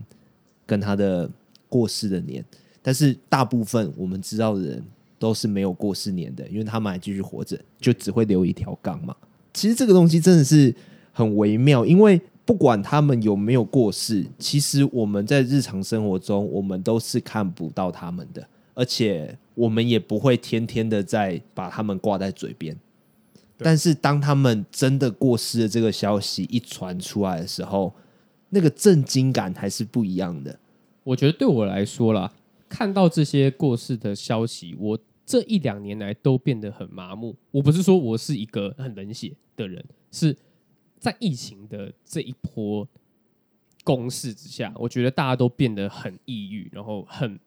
[0.66, 1.30] 跟他的
[1.70, 2.44] 过世的年，
[2.82, 4.82] 但是大部分我们知道的人
[5.18, 9.14] 都是没有过世年的，因为他们还继续活着，就只会留一条杠嘛。
[9.52, 10.74] 其实这个东西真的是
[11.12, 12.20] 很微妙，因为。
[12.42, 22.76] 不管他们有没有过世，其实我们在日常生活中，我们都是看不到他们的，而且我们也不会天天的在把他们挂在嘴边。
[23.58, 27.94] 但是当他们真的过世的这个消息一传出来的时候，
[28.48, 30.58] 那个震惊感还是不一样的。
[31.04, 32.32] 我觉得对我来说啦，
[32.70, 37.36] 看到这些过世的消息，我这一两年来都变得很麻木。
[37.50, 40.34] 我不是说我是一个很冷血的人，是。
[41.00, 42.86] 在疫情的这一波
[43.84, 47.40] 攻势之下，我觉得大家都变得很抑郁，然后很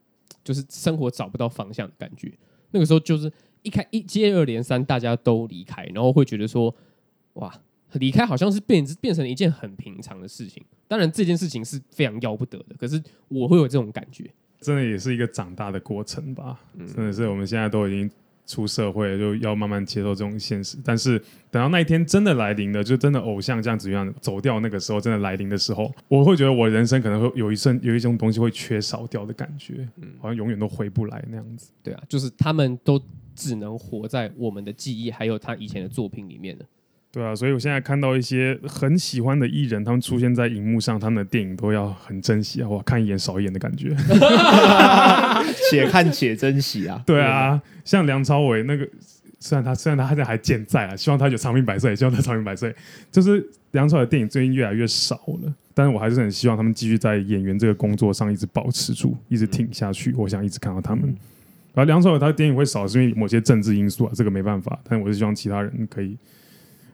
[0.44, 2.34] 就是生活找不到方向的感觉。
[2.72, 3.32] 那个时候就是
[3.62, 6.76] 一开一接二连三，大家都离开，然后会觉得说，
[7.34, 10.66] 哇，离开好像是变变成一件很平常的事情。
[10.88, 16.60] 当然这件事情是非常要不得的，可是我会有这种感觉，真的也是一个长大的过程吧。
[16.96, 18.10] 真的是我们现在都已经。
[18.46, 21.18] 出社会就要慢慢接受这种现实，但是
[21.50, 31.72] 等到那一天真的来临了，就真的偶像这样子一样走掉，那个时候真的来临的时候，我会觉得我人生可能会有一瞬有一种东西会缺少掉的感觉，嗯，好像永远都回不来那样子。
[31.82, 33.02] 对啊，就是他们都
[33.34, 36.66] 只能活在我们的记忆还有他以前的作品里面了。
[37.14, 43.96] 对啊，所以我现在看到一些很喜欢的艺人，他们出现在荧幕上，他们的电影都要很珍惜啊，哇，看一眼少一眼的感觉，
[45.70, 47.04] 且看且珍惜啊。
[47.06, 48.90] 对啊，像梁朝伟那个，
[49.40, 52.76] 虽然他虽然他现在还健在啊，希望他有长命百岁，希望他长命百岁。
[53.12, 60.12] 就是梁朝伟的电影最近越来越少了，但是我还是很希望他们继续在演员这个工作上一直保持住，一直挺下去。
[60.18, 61.16] 我想一直看到他们。
[61.76, 64.80] 而梁朝伟他的电影会少，是因为某些政治因素啊，这个没办法。
[64.90, 66.18] 但我是希望其他人可以。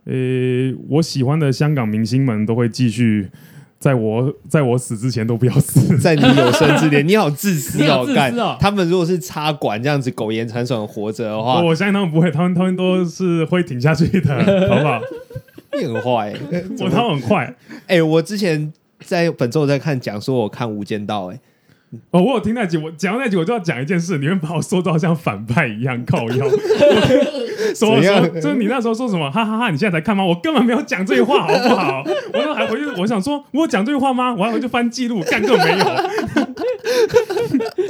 [0.06, 3.30] 呃、欸，我喜欢的香港明星们都会继续，
[3.78, 8.06] 在我在我死之前都不要死， 在你有生之年， 你好自私哦！
[8.16, 14.36] 干、哦，他们如果是插管这样子苟延残喘活着的话，我相信他们不会，他们他们都是会挺下去的，
[14.68, 15.02] 好不好？
[15.80, 17.56] 你很坏、欸，我他很坏。
[17.88, 18.74] 哎、欸，我之前
[19.06, 21.40] 在本周我在看讲说我看《无间道》哎。
[22.12, 26.50] 哦，我有听那集，我讲到那集，我就要讲一件事，你们把我说到像反派一样靠腰。
[27.76, 28.28] 说说？
[28.42, 29.30] 就是你那时候说什么？
[29.32, 29.70] 哈哈哈！
[29.70, 30.24] 你现在才看吗？
[30.24, 32.04] 我根本没有讲这句话，好不好？
[32.34, 34.34] 我都还回去，我想说，我有讲这句话吗？
[34.34, 35.86] 我还回去翻记录，干，根本没有。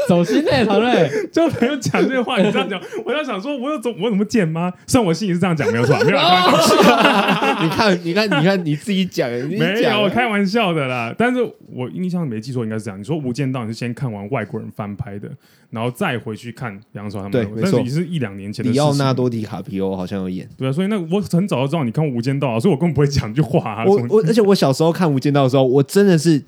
[0.10, 2.42] 走心嘞，唐瑞，就没有讲这个话。
[2.42, 4.74] 你这样讲， 我在想说，我有怎我怎么贱吗？
[4.88, 6.18] 虽然我心里是这样讲，没有错，没有。
[7.62, 11.14] 你看，你看，你看，你自己讲，没有，我开玩笑的啦。
[11.16, 13.00] 但是我印象没记错，应该是这样。
[13.00, 15.30] 你说《无间道》，你是先看完外国人翻拍的，
[15.70, 17.32] 然后再回去看梁朝伟他们。
[17.32, 18.72] 对，没错，但是你是一两年前的。
[18.72, 20.50] 迪奥纳多·迪卡皮欧好像有演。
[20.58, 23.86] 对啊，所以那我很早就知道你看《无间道》啊，所以我根本不会讲这句话啊。
[23.86, 26.44] 我我，而且我小时候看《无间道》的时候，我真的是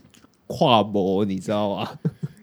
[0.47, 1.87] 跨模，你知道吗？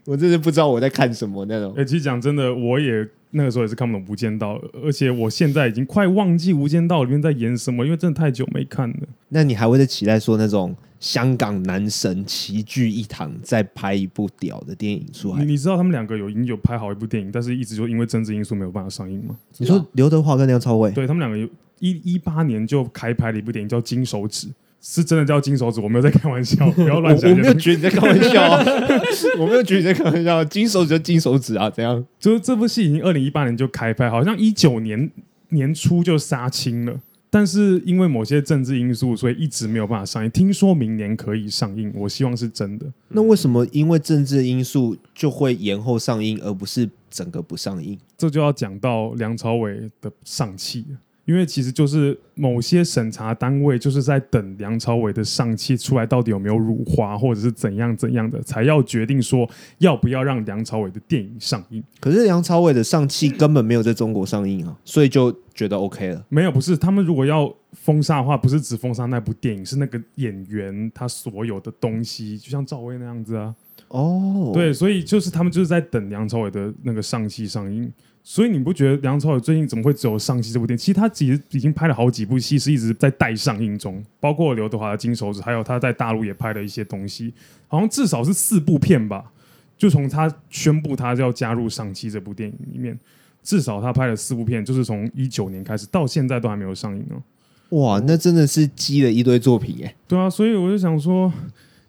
[0.09, 1.71] 我真是不知道我在看什么那种。
[1.73, 8.97] 哎、欸，其实讲真的，我也那个时候也是看不懂《无间道》，而且我现在已经快忘记《无间道》里面在演什么，因为真的太久没看了。
[9.29, 15.45] 那你还会在期待说那种香港男神齐聚一堂，再拍一部屌的电影出来？
[15.45, 19.37] 你，你知道他们两个有已经有拍好一部电影，但是一直就因为政治因素没有办法上映吗？
[19.59, 20.91] 你说刘德华跟梁朝伟？
[20.93, 21.47] 对，他们两个有
[21.81, 24.47] 一一八年就开拍了一部电影叫《金手指》。
[24.91, 27.31] 是真的叫金手指，我没有在开玩笑， 不要乱讲。
[27.31, 28.65] 我没有觉得你在开玩笑，啊，
[29.39, 30.43] 我没有觉得你在开玩笑。
[30.47, 32.03] 金手指就金手指啊，怎样？
[32.19, 35.11] 就是这部戏已经二零一八年就开拍，好像一九年
[35.51, 36.99] 年初就杀青了，
[37.29, 40.31] 但是因为某些政治因素，所以一直没有办法上映。
[40.31, 42.87] 听说明年可以上映，我希望是真的。
[43.09, 47.99] 那为什么因为政治因素就会延后上映，而不是整个不上映？
[48.17, 50.97] 这就要讲到梁朝伟的上气了。
[51.29, 61.85] 因为其实就是某些审查单位就是在等梁朝伟的上气出来，到底有没有辱华或者是怎样怎样的，才要决定说要不要让梁朝伟的电影上映。
[62.01, 66.25] 可是梁朝伟的上气根本没有在中国上映啊，所以就觉得 OK 了。
[66.31, 73.55] 没有，不是他们如果要封杀的话，不是只封杀那部电影，是那个演员他所有的东西，就像赵薇那样子啊。
[73.89, 77.93] 哦，对，所以就是他们就是在等梁朝伟的那个上戏上映。
[78.31, 80.79] 所以你不觉得梁朝伟最近怎么会只有上戏这部电影？
[80.79, 87.33] 其实他其实已经拍了好几部戏，是一直在待上映中，包括刘德华的《金手指》，还有他在大陆也拍了一些东西，
[87.69, 89.33] 好像至少是四部片吧。
[89.79, 92.99] 就从他宣布他要加入上戏这部电影里面，
[93.43, 97.79] 至少他拍了四部片，就是从一九年开始到现在都还没有上映哦。
[97.79, 99.95] 哇，那真的是积了一堆作品耶。
[100.07, 101.33] 对啊，所以我就想说。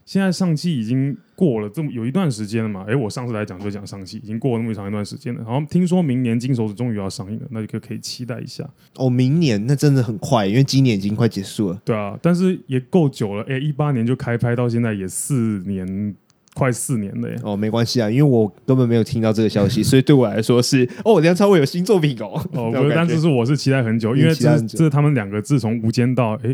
[0.06, 2.84] 现在上戏已经过了这么有一段时间了嘛？
[2.86, 5.42] 哎，我上次来讲就讲上戏，已经过了那么长一段时间了。
[5.48, 8.70] 然后听说明年《金手指》终于要上映了，那就可以期待一下。
[8.98, 11.82] 哦，明年那真的很快，因为今年已经快结束了。
[11.86, 13.46] 对啊，但是也够久了。
[13.48, 16.14] 哎，一八年就开拍到现在也四年，
[16.56, 17.40] 快四年了耶。
[17.42, 22.44] 哦，没关系啊，因为我根本没有听到这个消息， 所以对我来说是哦，梁朝伟有新作品哦。
[22.52, 26.54] 哦， 不是，但是是我是期待很久，因为这是这是他们两个自从《无间道》哎，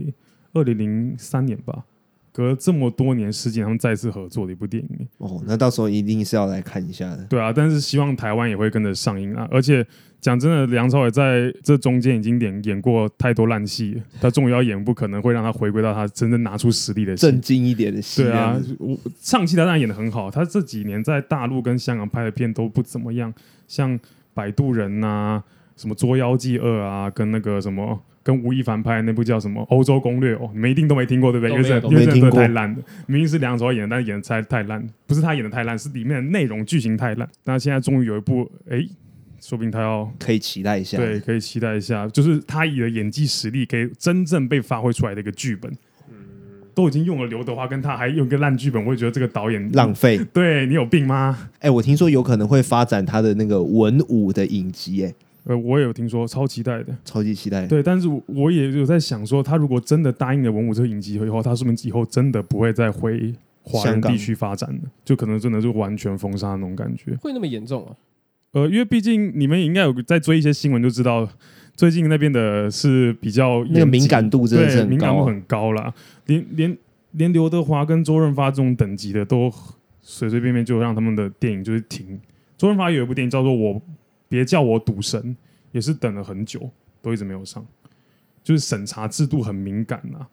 [0.53, 1.85] 二零零三年吧。
[2.35, 7.23] 隔了这么多年十几年，他们再次合作的一部电影哦，那到时候一定是要来看一下的。
[7.29, 9.47] 对啊，但是希望台湾也会跟着上映啊！
[9.49, 9.87] 而且
[10.19, 18.23] 讲真的，梁朝伟在这中间已经演演过太多烂戏，他终于要演部可能会让他回归到他真正拿出实力的正经一点的戏。
[18.23, 23.33] 对啊，我上期他当然演的很好，他这几年在大陆跟香港拍的片都不怎么样，
[23.65, 23.97] 像
[24.33, 25.41] 《摆渡人》呐，
[25.77, 27.97] 什么《捉妖记二》啊，跟那个什么。
[28.25, 31.55] 跟吴亦凡拍的那部叫什么《欧洲攻略》哦，你们一定都没听过对不对？
[31.55, 37.29] 因为这因为这太烂了，明明是梁朝伟演的，但是演的太太烂，不是他演的太烂，是里面的内容剧情太烂。
[37.43, 38.83] 那现在终于有一部，哎，
[39.39, 45.71] 说不定他要可以期待一下，对，可以期待一下，就是他以的演技实力可以真正被发挥出来的一个剧本。
[46.09, 46.15] 嗯，
[46.73, 50.19] 都已经用了刘德华，跟他还用一个烂剧本，我会觉得这个导演浪费。
[50.33, 51.47] 对，你有病吗？
[51.59, 55.13] 哎，我听说有可能会发展他的那个文武的影集，哎。
[55.47, 57.67] 呃，我也有听说，超期待的，超级期待。
[57.67, 63.31] 对，但是我也有在想说，他如果真的答应了文武这个影集以后，他是不是以后真的不会再回
[63.61, 64.79] 华人地区发展了？
[65.03, 67.15] 就可能真的是完全封杀那种感觉。
[67.21, 67.93] 会那么严重啊？
[68.53, 71.29] 呃，因为毕竟你们也应该有在追一些新闻，就知道
[71.75, 75.93] 最近那边的是比较那个敏感度真的是很高，敏感度很高啦。
[76.25, 76.77] 连连
[77.11, 79.53] 连刘德华跟周润发这种等级的，都
[80.01, 82.19] 随随便便就让他们的电影就是停。
[82.57, 83.75] 周润发有一部电影叫做《我》。
[84.35, 85.33] 别叫我赌神，
[85.71, 86.69] 也是等了很久，
[87.01, 87.65] 都一直没有上，
[88.43, 90.27] 就是审查制度很敏感呐、啊，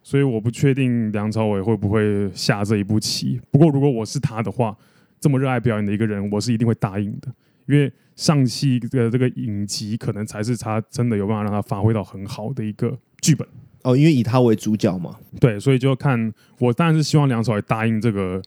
[0.00, 3.40] 所以我不确定梁朝伟会不会下这一步棋。
[3.50, 4.76] 不过如果我是他的话，
[5.18, 7.26] 这么热爱表演的一个人，我是一定会答应的，
[7.66, 13.44] 因为上戏的这个影集可能才是他真的有办法让他发挥到很好的一个剧本
[13.82, 18.40] 哦，因为以他为主角嘛，对，所以就看我当然是希望梁朝伟答应这个。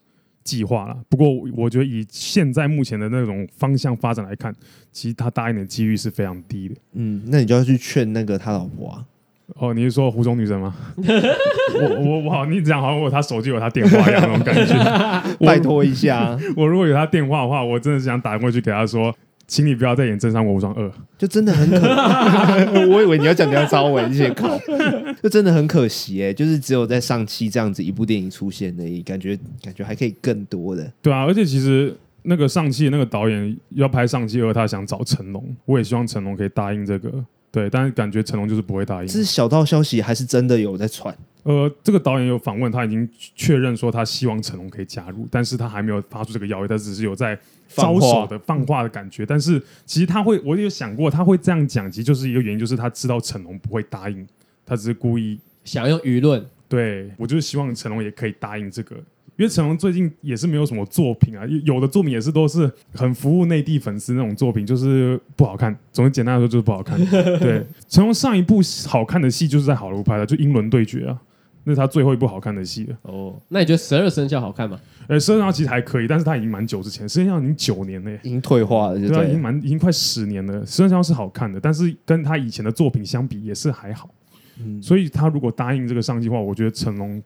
[0.44, 4.54] 计划了，不过我觉得以现在目前的那种方向发展来看，
[4.92, 6.76] 其实他答应的几率是非常低的。
[6.94, 9.06] 嗯，那你就要去劝那个他老婆啊。
[9.56, 10.76] 哦，你是说湖中女神吗？
[10.98, 16.38] 我我我好，你这样好像我他手机有他电话一样那种感觉， 拜托一下。
[16.56, 19.14] 我如果有他电话的话，我真的是想打过去给他说。
[19.52, 20.88] 请你不要再演《真三国无双二》，
[21.18, 21.78] 就真的很可。
[22.90, 24.58] 我以为你要讲梁朝伟这些靠，
[25.22, 30.90] 就真的很可惜哎、欸，就是只有在上期这样子一部电影出现而已，感觉感觉还可以更多的。
[31.02, 37.12] 对啊，而且其实那个上期那个导演要拍上期二，他想找成龙，我也希望成龙可以答应这个。
[37.52, 39.08] 对，但是感觉成龙就是不会答应。
[39.08, 41.16] 这是小道消息还是真的有在传？
[41.44, 47.38] 呃，这个导演有访问，他已经确认说他希望成龙可以加入，但是他还没有发出这个邀约，他只是有在
[47.68, 49.26] 招手的放话的感觉。
[49.26, 54.26] 但是其实他会，我有想过他会这样讲，其实就是一个原因，就是他知道成龙不会答应，
[54.66, 56.46] 他只是故意想用舆论。
[56.70, 58.96] 对，我就是希望成龙也可以答应这个。
[59.38, 65.76] 因为成龙最近也是没有什么作品啊，有的作品也是都是很服务内地粉丝那种作品，就是不好看。
[65.92, 67.00] 总之简单来说就是不好看。
[67.40, 71.20] 对，成龙上一部好看的戏就是在好莱坞拍的，就《英伦对决》啊，
[71.64, 72.98] 那是他最后一部好看的戏了。
[73.04, 74.80] 哦，那你觉得《十二生肖》好看吗？
[75.08, 80.64] 呃，《十二生肖》其实还可以，但是他已经蛮久之前，《十二生肖》已经九年了，已经退化了，对啊，已经蛮已经快十年了。
[80.70, 84.10] 《十二生肖》是好看的，但是跟他以前的作品相比也是还好。
[84.60, 87.22] 嗯，所以他如果答应这个上计划，我觉得成龙。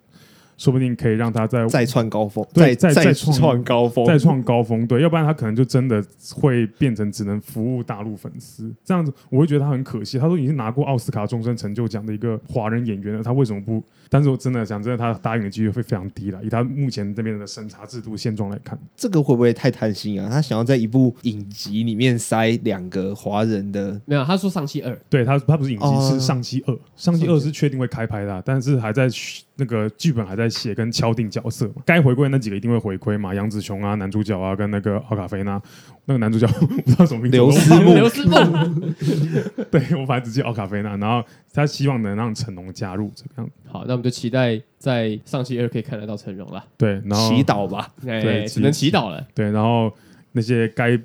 [0.58, 10.18] 说不定可以让他再再创高峰，对，再再创高峰，再创高峰，对，要不然他可能就真的会变成只能服务大陆粉丝，这样子我会觉得他很可惜。
[10.18, 13.84] 他说已经拿过奥斯卡终身成就奖的一个华人演员了，他为什么不？
[14.10, 16.40] 但是我真的想真的，他答应的几率会非常低了。
[16.44, 20.30] 以他目前这边的审查制度现状来看，这个会不会太贪心啊？
[20.30, 24.00] 他想要在一部影集里面塞两个华人的？
[24.06, 29.10] 没有，他说上期二，对他他不是影集，是上期二，上期二是确定会开拍的，但是还在。
[29.58, 35.62] 那个剧本还在写跟敲定角色嘛，该回归那几个一定会回归嘛，杨紫琼啊，男主角啊，跟那个奥卡菲娜，
[36.06, 38.36] 那个男主角 不知道什么名字，刘思慕，刘思慕，
[39.72, 43.54] 对我反正只记奥卡菲娜，然后他希望能让成龙加入这个样子。
[43.70, 46.62] 好，那我们就期待在上期二可以看得到成龙了。
[46.78, 49.26] 对，然后祈祷吧，哎、对只能祈祷了。
[49.34, 49.90] 对，然后
[50.34, 51.00] 那些该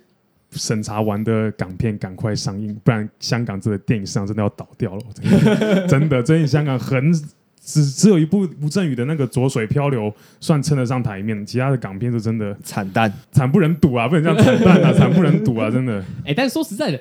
[0.51, 5.03] 审查完的港片赶快上映，不然香港这个电影市场真的要倒掉了。
[5.15, 7.13] 真的，真的，最近香港很。
[7.63, 10.05] 只只有一部吴镇宇的那个《浊水漂流》
[10.41, 14.09] 算称得上台面，其他的港片是真的惨淡，惨不忍睹啊！
[14.09, 15.71] 不能这样惨淡啊， 惨不忍睹啊！
[15.71, 16.01] 真的。
[16.23, 17.01] 哎、欸，但是说实在的，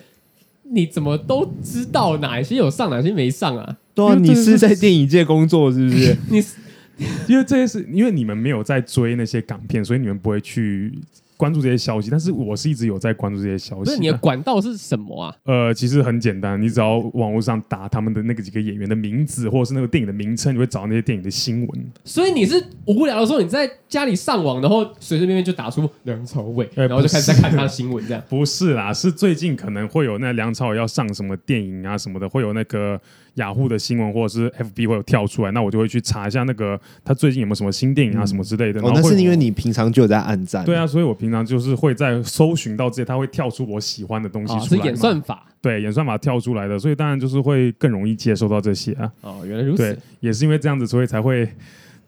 [0.63, 3.77] 你怎么都知道哪些有上，哪些没上啊？
[3.95, 6.17] 对啊，你是在电影界工作是不是？
[6.29, 6.43] 你
[7.27, 10.93] 因为这些是因为你们没有在追那些港片，所以你们不会去。
[11.39, 13.85] 关注这些消息，但是我是一直有在关注这些消息。
[13.85, 15.33] 不是你的管道是什么啊？
[15.45, 21.91] 呃，其实很简单，你只要网络上打他们的那个几个演员的名字，或者是那个电影的名称，你会找到那些电影的新闻。
[22.03, 28.21] 所以你是无聊的时候，你在家里上网，然后随随便便就打出梁朝伟，欸、然后就开始在看他的新闻，这样？
[28.27, 32.99] 不是啦，是最近可能会有那梁朝伟要上什么电影啊什么的，会有那个。
[33.39, 38.79] 雅虎的新闻或者是 FB 会有跳出来，那我就会去查一下那个他最近有没有什么新电影啊什么之类的。
[38.81, 40.63] 哦，那是因为你平常就有在按赞。
[40.63, 44.81] 对啊，所以我平常就是会在搜寻到这些，他会跳出我喜欢的东西出来。
[44.81, 45.45] 哦，是演算法。
[45.61, 49.11] 对，演算法跳出来的，所以当然就是会更容易接收到这些啊。
[49.21, 49.83] 哦，原来如此。
[49.83, 51.49] 对，也是因为这样子，所以才会。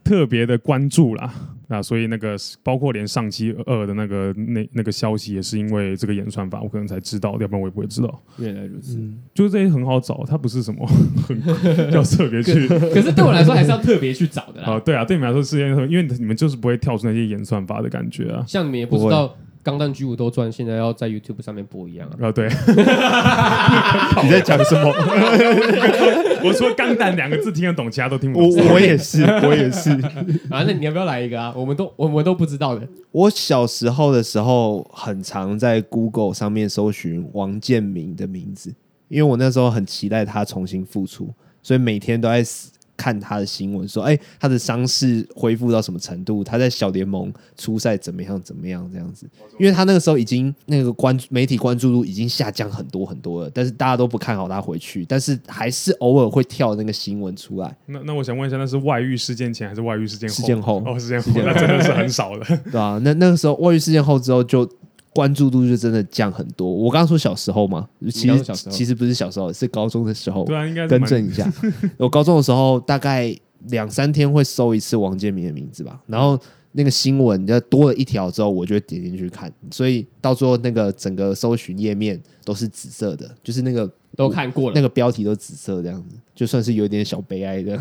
[0.04, 1.32] 特别的关注啦，
[1.72, 8.22] 啊，所以那个包括连上期二的那个那那个消息，也是因为这个演算法，我可能才知道，要不然我也不会知道。
[8.38, 10.86] 原来如此，嗯、就是这些很好找，它不是什么
[11.28, 14.74] 很要特别去可，可是对我来说还是要特别去找的啦。
[14.74, 19.36] 啊，对啊，对你们来说是因为因为你们就是不会跳出那些演算法的感觉啊，像你们也不知道。
[19.64, 22.28] 钢弹巨武斗传现在要在 YouTube 上面播一样啊！
[22.28, 22.48] 啊，对，
[24.24, 24.92] 你在讲什么？
[26.44, 28.50] 我说“钢弹”两个字听得懂，其他都听不懂。
[28.68, 29.92] 我我也是，我也是。
[30.50, 31.54] 啊，那你要不要来一个啊？
[31.56, 32.88] 我们都我们都不知道的。
[33.12, 38.74] 我小时候的时候，很常在 Google 上面搜寻王建民的名字，
[39.10, 41.30] 因为我那时候很期待他重新复出，
[41.62, 42.72] 所以每天都在死。
[43.02, 46.44] 看他的新闻说，哎、欸，他的伤势恢复到什么程度？
[46.44, 48.40] 他在小联盟初赛怎么样？
[48.44, 48.88] 怎么样？
[48.94, 57.76] 这样子，因为他那个时候已经那个关媒体关注度已经下降很多很多了，但是大家都不看好他回去，但是还是偶尔会跳那个新闻出来。
[57.88, 60.36] 那那我想问一下，那是外遇事件前还是外遇事件后？
[60.36, 64.70] 事件后哦，事件后，那真的是很少了， 对啊，那那个时候外遇事件后之后就。
[65.14, 66.72] 关注度就真的降很多。
[66.72, 70.46] 我刚刚说小时候嘛，其实其实不是小时候，是高中的时候。
[70.46, 71.52] 对啊，应该更正一下。
[71.98, 73.36] 我高中的时候大概
[73.68, 76.40] 两三天会搜一次王建民的名字吧，然后
[76.72, 79.52] 那个新闻就多了一条之后，我就会点进去看。
[79.70, 87.78] 所以到最后那个整个搜寻页面都是紫色的，就是那个都看过了，那个标题都紫色这样子， 就算是有点小悲哀的。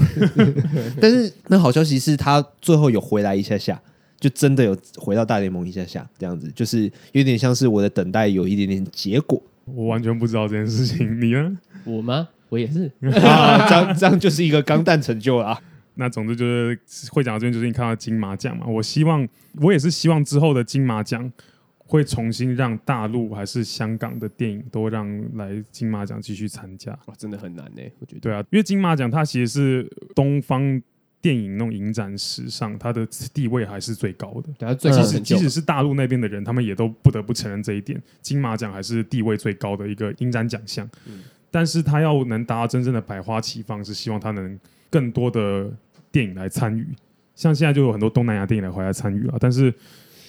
[1.00, 3.80] 但是那好消息是他最后有回来一下下。
[4.20, 9.42] 就真的有回到大联盟一下下这样子，就是有点像是我的等待有一点点结果。
[9.64, 11.58] 我完全不知道这件事情，你呢？
[11.84, 12.28] 我吗？
[12.50, 12.90] 我也是
[13.24, 15.60] 啊，这样这样就是一个钢蛋成就了啊。
[15.94, 16.78] 那总之就是
[17.10, 18.66] 会讲到这边，就是你看到金马奖嘛。
[18.66, 19.26] 我希望，
[19.60, 21.32] 我也是希望之后的金马奖
[21.78, 26.92] 会重新让大陆还是香港的电影都让来金马奖继续参加。
[27.06, 28.20] 哇，真的很难呢，我觉得。
[28.20, 30.82] 对啊，因为金马奖它其实是东方。
[31.22, 34.48] 电影那种影展史上，它的地位还是最高的。
[34.58, 35.36] 对啊，最高成就。
[35.36, 38.00] 即使是大陆那边的人，他们也都不得不承认这一点。
[38.22, 40.88] 金马奖还是地位最高的一个影展奖项。
[41.06, 45.70] 嗯，但是他要能达到真正的百花齐放，是希望他能更多的
[46.10, 46.86] 电影来参与。
[47.34, 49.72] 像现在就有很多东南亚电影来回来参与了，但是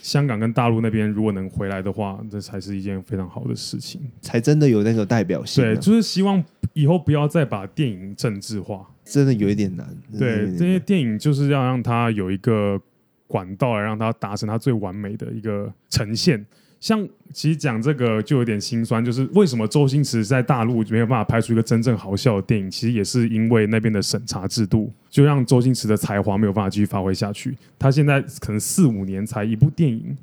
[0.01, 5.63] 香港跟大陆那边如果能回来的话，这才是一件非常好的事情，才真的有那个代表性。
[5.63, 8.85] 对，就是希望以后不要再把电影政治化。
[9.03, 9.87] 真的有一点难。
[10.17, 12.81] 对，这些电影就是要让它有一个
[13.27, 16.45] 管道来让它达成它最完美的一个呈现。
[16.79, 22.71] 像其实讲这个就有点心酸，就是为什么周星驰在大陆没有办法拍出一个真正好笑的电影？
[22.71, 27.55] 其实也是因为那边的审查制度，就让周星驰的才华没有办法继续发挥下去。
[27.77, 30.17] 他现在可能四五年才一部电影，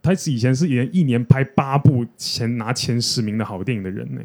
[0.00, 4.20] 他以前是连一年拍八部前拿前十名的好电影的人呢。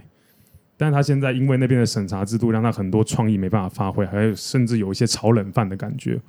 [0.77, 6.19] 但是他现在因为那边的审查制度，让他很多创意没办法发挥，还有甚至有一些炒冷饭的感觉，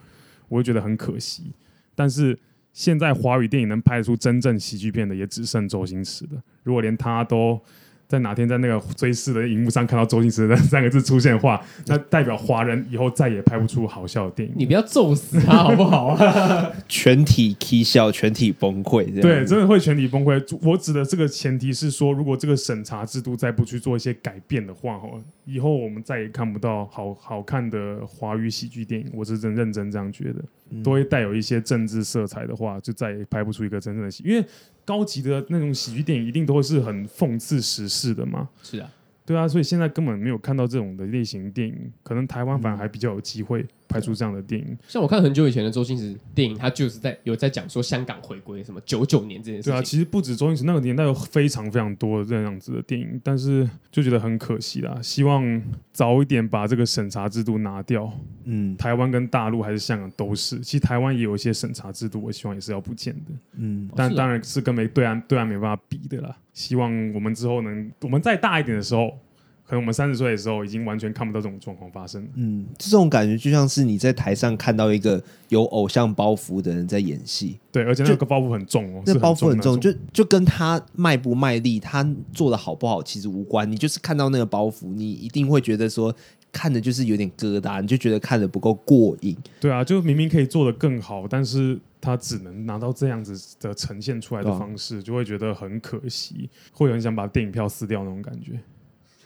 [0.49, 1.53] 我就觉得很可惜。
[1.95, 2.39] 但是
[2.73, 6.43] 现在华语电影能拍出真正喜剧片的，也只剩周星驰了。
[6.63, 7.61] 如果连他都
[8.09, 14.55] 在哪天在那个追视的荧幕上看到周星驰的三个字出现的话，那代表华人以后再也拍不出好笑的电影。
[14.57, 16.73] 你不要揍死他好不好 啊？
[16.87, 19.05] 全体踢笑，全体崩溃。
[19.21, 20.41] 对，真的会全体崩溃。
[20.63, 25.09] 我指的这个前提是说，如果这个审查制度再不去做一些改变的话，哈，
[25.45, 29.09] 以后我们再也看不到好好看的华语喜剧电影。
[29.13, 34.47] 我是真认真这样觉得，嗯、都会带有一些政治色彩的话，就再也拍不出一个真正的喜，因为。
[34.87, 38.49] 高级的那种喜剧电影一定都会是很讽刺时事的嘛？
[38.63, 38.89] 是啊，
[39.27, 43.67] 对啊，所以现在根本没有看到这种的类型电影，可能台湾反而还比较有机会。
[43.89, 49.73] 拍出这样的电影，像我看很久以前的周星驰电影，他就是在有在讲说香港回归什么九九年这件事情。
[49.73, 54.99] 对啊，其实不止周星驰那个年代有非常非常多的这样子的电影，但是就觉得很可惜啦。
[55.03, 55.63] 希望
[55.93, 58.13] 早一点把这个审查制度拿掉。
[58.45, 63.33] 嗯，台湾跟大陆还是香港都是，其实台湾也有一些审查制度，我希望也是要不见的。
[63.55, 66.37] 嗯，但当然是跟没对岸对岸没办法比的啦。
[66.53, 69.19] 希望我们之后能，我们再大一点的时候。
[69.67, 72.25] 可能我们三十岁的时候，已经完全看不到这种状况发生。
[72.37, 77.59] 嗯，这种感觉就像是你在台上看到一个有偶像包袱的人在演戏。
[77.73, 83.69] 对，而且那个包袱很重哦，那包袱很重，就就跟他卖不卖力，他做的好不好其实无关。
[83.69, 86.15] 你就是看到那个包袱，你一定会觉得说
[86.53, 89.37] 看的就是有点疙瘩，你就觉得看的不够过瘾。
[89.59, 98.53] 对啊，就明明可以做的更好，但是他只能拿到这样子的呈现出来的方式，就会觉得很可惜，会很想把电影票撕掉那种感觉。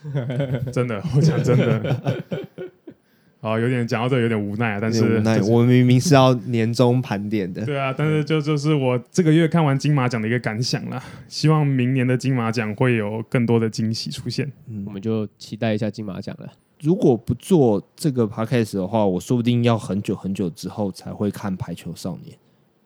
[0.72, 2.20] 真的，我讲真的，
[3.40, 16.52] 好，有点讲到这有点无奈啊，但是无奈，我明明是要年终盘点的，对啊，但是就就是我这个月看完金马奖的一个感想啦，希望明年的金马奖会有更多的惊喜出现，嗯，我们就期待一下金马奖了。
[16.82, 22.34] 如果不做这个 podcast 的话，我说不定要很久很久之后才会看《排球少年》，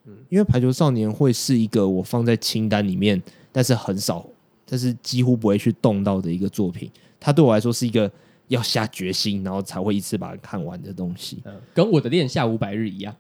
[0.06, 4.26] 嗯，因为《排球少年》会是一个我放在清单里面，但是很少，
[4.68, 6.90] 但是几乎不会去动到的一个作品。
[7.20, 8.10] 它对我来说是一个
[8.48, 13.14] 要下决心，然后才会一次把它看完的东西，嗯、跟我的恋夏五百日一样，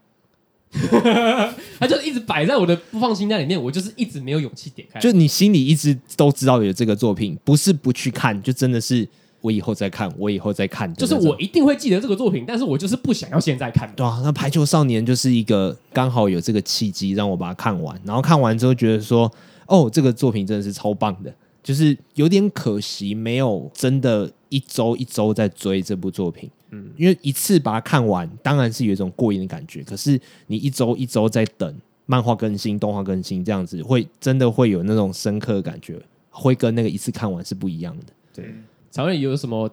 [1.80, 5.00] 它就一直摆在我的不放清单里面，我就是一直没有勇气点开。
[5.00, 9.08] 就你心里一直都知道有这个作品，不是不去看，就真的是
[9.40, 10.92] 我以后再看，我以后再看。
[10.94, 13.90] 就是我一定会记得这个作品，但是我就是不想要现在看。
[13.96, 19.30] 对啊，那《排球少年》就是一个刚好有这个契机让我把它看完，然后看完之后觉得说，
[19.66, 21.34] 哦，这个作品真的是超棒的。
[21.62, 26.50] 就是有点可惜，没有真的一周一周在追这部作品。
[26.70, 29.82] 嗯，因为一次把它看完，当然是有一种过瘾的感觉。
[29.82, 35.98] 可是你一周一周在等漫画更新、动画更新，这样子会真的会有那种深刻的感觉，
[36.28, 38.12] 会跟那个一次看完是不一样的。
[38.34, 38.54] 对，
[38.90, 39.70] 常瑞有什么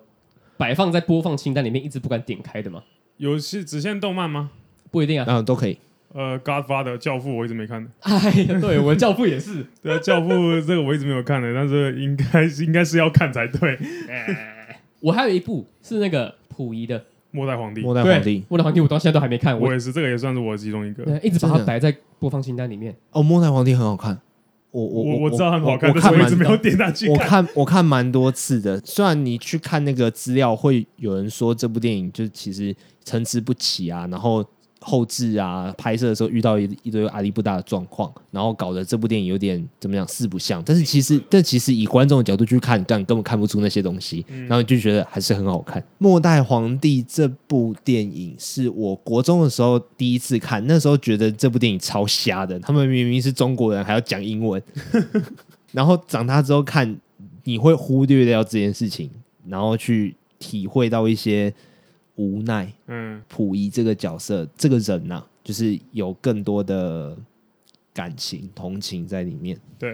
[0.55, 2.81] 摆放在播放清单里面一直不敢点开的吗？
[3.17, 4.51] 有是只限动漫吗？
[4.89, 5.77] 不一定啊，嗯，都可以。
[6.13, 7.87] 呃，《Godfather》教父我一直没看。
[8.01, 9.65] 哎呀，对，我的教父也是。
[9.81, 10.27] 对啊，教父
[10.59, 13.77] 这个我一直没有看的，但是应该是应该是要看才对。
[14.99, 16.99] 我还有一部是那个溥仪的
[17.31, 17.81] 《末代皇帝》。
[17.83, 19.57] 末代皇帝，末代皇帝，我到现在都还没看。
[19.57, 21.05] 我也是，这个也算是我其中一个。
[21.05, 22.93] 对，一直把它摆在播放清单里面。
[23.11, 24.19] 哦，《末代皇帝》很好看。
[24.71, 27.15] 我我我我知道很好看，但是我一直没有点下去看。
[27.15, 34.45] 我看我看蛮多次的，虽然你去看那个资料，会有人说这部电影就其实参差不齐啊，然后。
[34.83, 40.61] 后置啊，拍摄的时候遇到一一堆阿里不大的状况，然后搞得这部电影有点怎么样四不像。
[40.65, 45.79] 但是其实，但其实以观众的角度去看，但根本看不出那些东西，然后就觉得还是很好看。
[45.99, 54.61] 《末代皇帝》这部电影是我国中的时候第一次看，那时候觉得这部电影超瞎的，他们明明是中国人还要讲英文，
[55.71, 56.99] 然后长大之后看，
[57.43, 59.11] 你会忽略掉这件事情，
[59.47, 61.53] 然后去体会到一些。
[62.15, 67.17] 无奈，嗯，溥仪这个角色，这个人呐、啊，就是有更多的
[67.93, 69.93] 感情、同情在里面，对，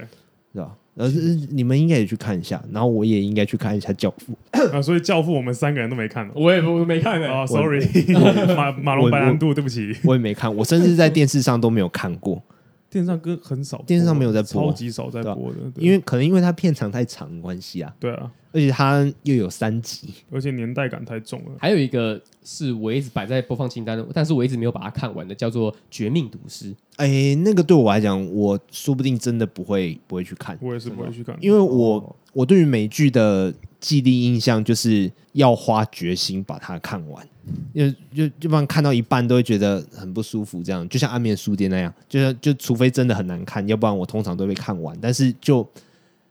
[0.54, 0.76] 是吧？
[0.96, 1.08] 呃，
[1.52, 4.34] 你们应该也去看一下，然后我也应该去看一下《教父》
[4.76, 4.82] 啊。
[4.82, 7.42] 所以《教父》我们三个人都没看，我也我没看啊。
[7.42, 7.86] Oh, sorry，
[8.56, 12.42] 马马龙白兰度，对不起，我也没看，我甚至在电视上都没有看过。
[12.90, 17.94] 电视上跟很少，电视上没有在播，超级少在播的，因为可能因为它片长太长的关系啊。
[18.00, 21.52] 对啊，而且它又有三集，而且年代感太重了。
[21.60, 26.72] 还有一个是我一直摆在播放清单，但是我一直没有把它看完的，叫做《绝命毒师》。
[26.96, 30.58] 哎，那个对我来讲，我说不定真的不会不会去看。
[30.60, 37.24] 我也是不会去看，因为我、哦、我对于美剧的既定印象就是要花决心把它看完。
[37.74, 44.98] 因为就就不然看到一半都会觉得很不舒服，这样就像暗面书店那样，就像就除非真的很难看，要不然我通常都会看完。
[45.00, 45.66] 但是就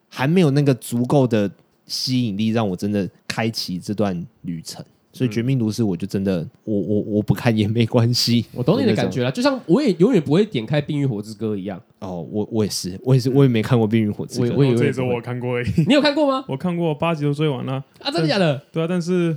[0.09, 1.51] 还没有那个足够的
[1.87, 8.45] 吸引力，让我真的开启这段旅程，所以《绝命毒师》我就真的，我我我不看也没关系。
[8.53, 11.80] 我懂你的感觉了，就像我也永远不会点开《冰与火之歌》一样。
[12.01, 14.47] 哦，我我也是，我也是，我也没看过《冰与火之歌》。
[14.57, 16.45] 我也我这周我看过，你有看过吗？
[16.49, 18.11] 我看过八集都追完了啊！
[18.11, 18.61] 真的假的？
[18.72, 19.37] 对啊，但是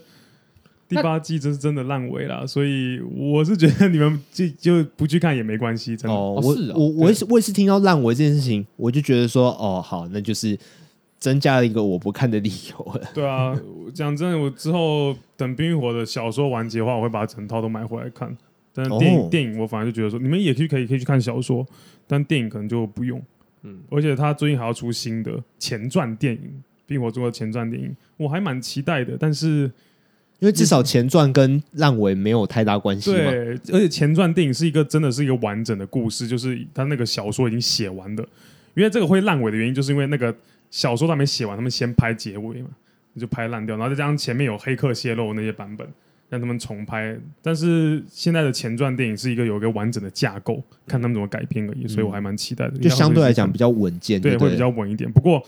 [0.88, 5.96] 第八季这是真的烂尾了，所以我是觉得你们就就不去看也没关系。
[5.96, 10.58] 真的，哦，我我我也是我也是听到烂尾这件事情，我就觉得说，哦，好，那就是。
[11.20, 13.02] 增加了一个我不看的理由了。
[13.14, 13.54] 对啊，
[13.94, 18.36] 讲真的，我之后等《冰与火》的小说完结的话，我会把整套都买回来看。
[18.74, 21.66] 但是电影、哦、电影，我反而就觉得说，你们也可以可以可以去看小说，
[22.08, 23.22] 但电影可能就不用。
[23.64, 26.42] 嗯，而且他最近还要出新的前传电影，
[26.86, 29.18] 《冰火》中的前传电影，我还蛮期待的。
[29.20, 29.70] 但是
[30.40, 33.12] 因为至少前传跟烂尾没有太大关系。
[33.12, 38.26] 对，而且前传电影是一个真的是一个完整的故事，就是他那个小说已经写完的。
[38.76, 40.34] 因为这个会烂尾的原因，就是因为那个。
[40.70, 42.70] 小说都还没写完，他们先拍结尾嘛，
[43.18, 45.88] 就拍烂掉，然后再加上前面有黑客泄露那些版本，
[46.30, 47.18] 让他们重拍。
[47.42, 52.78] 但是现在的前传电影是一个有一个完整的架构，看他们怎么改编而已，所以我还蛮期待的。
[52.78, 55.12] 就相对来讲比较稳健，对，会比较稳一点。
[55.12, 55.44] 不过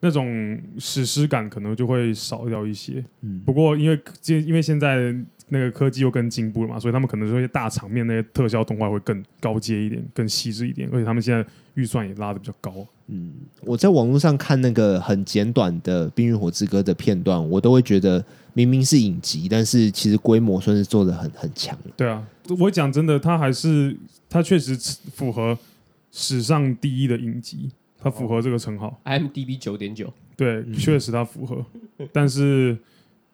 [0.00, 3.04] 那种史诗感可能就会少掉一些。
[3.22, 5.14] 嗯，不过因为因为现在
[5.48, 11.44] 那个科技又更进步了嘛，所以他们可能说一些大场面那些特效动画会更高阶一点，更细致一点，而且他们现在
[11.74, 12.86] 预算也拉的比较高。
[13.06, 13.32] 嗯，
[13.62, 18.22] 我在网络上看那个很简短的《冰与火之歌》的片段，我都会觉得
[18.52, 21.78] 明明是影集，但是其实规模算是做的很很强。
[21.96, 22.22] 对啊，
[22.58, 23.96] 我讲真的，它还是
[24.28, 24.76] 它确实
[25.14, 25.58] 符合
[26.12, 28.88] 史上第一的影集，它符合这个称号。
[28.88, 31.64] 哦，IMDB 九点九，对，确实它符合，
[32.12, 32.76] 但是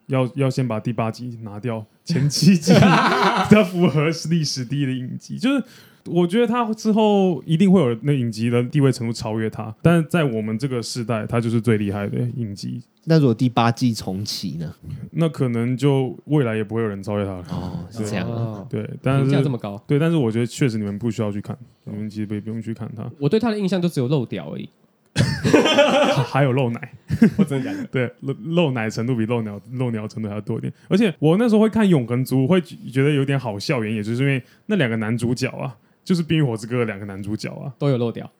[0.06, 2.72] 要要先把第八集拿掉， 前七集
[3.50, 5.62] 它符合历史第一的影集，就是。
[6.06, 12.82] 我觉得他之后一定会有那影集的地位程度超越他，但是在我们这个时代，他就是最厉害的影集。
[13.04, 14.70] 那如果第八季重启呢？
[15.12, 17.44] 那可能就未来也不会有人超越他了。
[17.48, 18.66] 哦，是这样啊。
[18.68, 23.10] 对，但是这么高，对，但是我觉得确实你们不需要去看，你们其实不不用去看他。
[23.18, 24.68] 我对他的印象就只有漏屌而已，
[26.26, 26.92] 还有漏奶，
[27.36, 27.84] 我 真的假的？
[27.92, 30.72] 对，漏漏奶程度比漏鸟漏鸟程度还要多一点。
[30.88, 35.76] 而且我那时候会看《永恒族》，会觉得有点好笑，原因也就是因为那两个男主角啊。
[36.04, 38.30] 就是《冰与火之歌》的两个男主角啊，都有漏掉，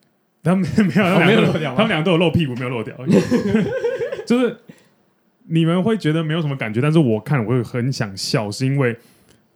[0.43, 2.95] 他们没有，他们没有漏掉，他们两个都有露屁股，没有漏掉。
[4.23, 4.55] 就是
[5.47, 8.95] 你们会觉得没有什么感觉，但是我看我会很想笑，是因为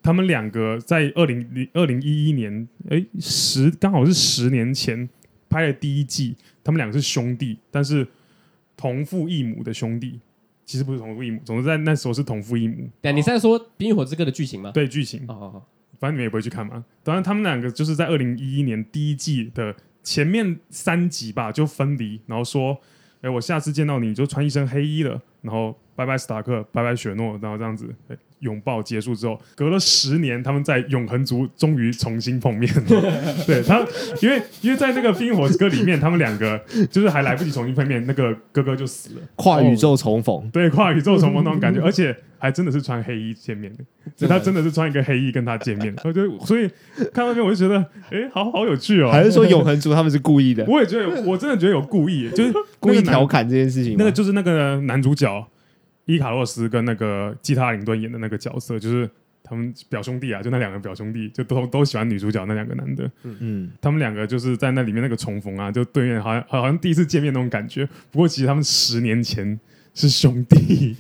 [0.02, 5.08] 他们两个在二零零二零一一年，哎，十刚好是十年前
[5.48, 6.36] 拍的第一季，
[6.70, 8.08] 他们两个是兄弟，但是
[8.78, 10.20] 同父异母的兄弟，
[10.66, 12.88] 其实不是同父异母，总之在那时候是同父异母。
[13.02, 14.70] 对，你是在说《冰与火之歌》的剧情吗？
[14.72, 15.26] 对，剧情。
[15.28, 15.64] 哦。
[16.00, 16.86] 反正你们也不会去看嘛。
[17.04, 22.80] 当然，他们两个就是在二零一一年第一季的前面三集吧，就分离，然后说
[23.22, 27.92] ：“哎，我下次见到你就穿一身黑衣了。”然后拜拜斯塔克，拜拜雪诺，然后这样子。
[28.40, 32.84] 拥抱结束之后，隔了十年，他们在永恒族终于重新碰面了。
[33.46, 33.86] 对他，
[34.22, 36.60] 因为因为在那个《冰火之歌》里面，他们两个
[36.90, 40.36] 就是还来不及重新碰面，那个哥哥就死了，跨宇宙重逢。
[40.36, 43.84] 哦、对，跨宇宙重逢那种感觉，而且还真的是穿黑衣见面的，
[44.16, 45.94] 所以他真的是穿一个黑衣跟他见面。
[46.06, 46.70] 我觉得，所以
[47.14, 47.78] 看到那边我就觉得，
[48.12, 49.12] 哎，好好有趣哦。
[49.12, 50.64] 还是说永恒族他们是故意的？
[50.66, 53.96] 我也觉得，我真的觉得有故意，就是故意调侃这件事情。
[53.98, 55.46] 那个就是那个男主角。
[56.10, 59.08] 伊卡洛斯跟那个基特·哈灵顿演的那个角色，就是
[59.44, 63.12] 他们表兄弟啊，就那两个表兄弟，就都都喜欢女主角那两个男的。
[63.24, 67.88] 嗯，他们两个就是在那里面那个重逢啊，就对面好像好像第一次见面那种感觉。
[68.10, 69.60] 不过其实他们十年前
[69.94, 70.96] 是兄弟，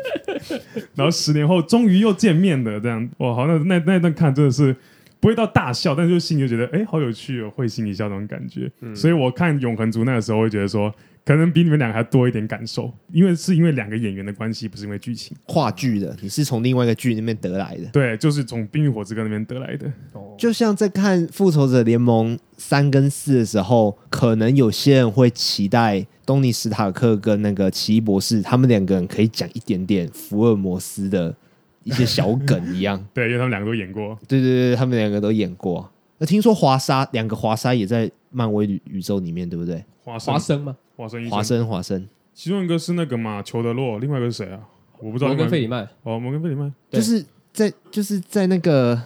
[0.94, 4.76] 然后十年后终于又见面了，这样哇，好像那那那段看真的是
[5.20, 8.70] 不会到大笑，但是就心里就觉得哎，好有趣哦，会心一笑那种感觉。
[8.82, 10.94] 嗯，所以我看《永恒族》那个时候会觉得说。
[11.26, 15.36] 可能比你们两个还多一点感受，因为是因为两个演员的关系，不是因为剧情。
[15.44, 17.86] 话剧的，你是从另外一个剧那边得来的。
[17.92, 19.92] 对，就是从《冰与火之歌》那边得来的。
[20.12, 31.34] 哦，就像在看《复仇者联盟》三跟四的时候，可能有些人会期待东尼·史塔克跟那个奇异博士，他们两个人可以讲一点点福尔摩斯的
[31.82, 33.04] 一些小梗一样。
[33.12, 34.16] 对，因为他们两个都演过。
[34.28, 35.90] 对对对，他们两个都演过。
[36.18, 39.84] 那听说华沙两个华沙也在漫威宇宙里面，对不对？
[40.04, 40.76] 华华生吗？
[40.96, 44.60] 华生，华生，华生，其中一个是那个嘛，裘德洛，另外一个是谁啊？
[44.98, 45.28] 我不知道。
[45.28, 45.86] 摩根费里曼。
[46.02, 49.00] 哦，摩根费里曼，就是在就是在那个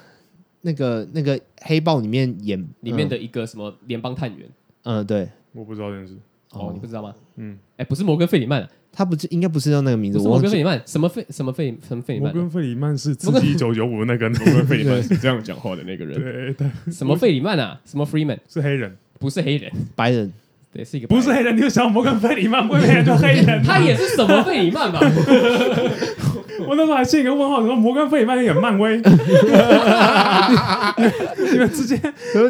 [0.63, 4.49] 那个那个黑豹里面演里面的一个什么联邦探员。
[4.85, 6.17] 嗯，对，我不知道这件事。
[6.53, 7.15] 哦，你不知道吗？
[7.37, 10.19] 嗯，哎，不是摩根费里曼，他不是应该不是叫那个名字。
[10.19, 12.33] 摩根费里曼，什么费什么费什么费里曼？
[12.33, 16.55] 摩根费里曼是自己一九九五那个摩根费里曼 是这样讲话的那个人。
[16.55, 17.81] 对，什么费里曼啊？
[17.85, 18.39] 什么 Freeman？
[18.49, 20.33] 是黑人，不是黑人，白人。
[20.73, 25.01] 对，是一个不是黑人，你就想摩根费里曼，不会黑人就黑人，他也是什么费里曼吧？
[26.69, 28.97] 我那时候还信一个问号，说摩根费里曼演漫威，
[31.51, 31.99] 你们直接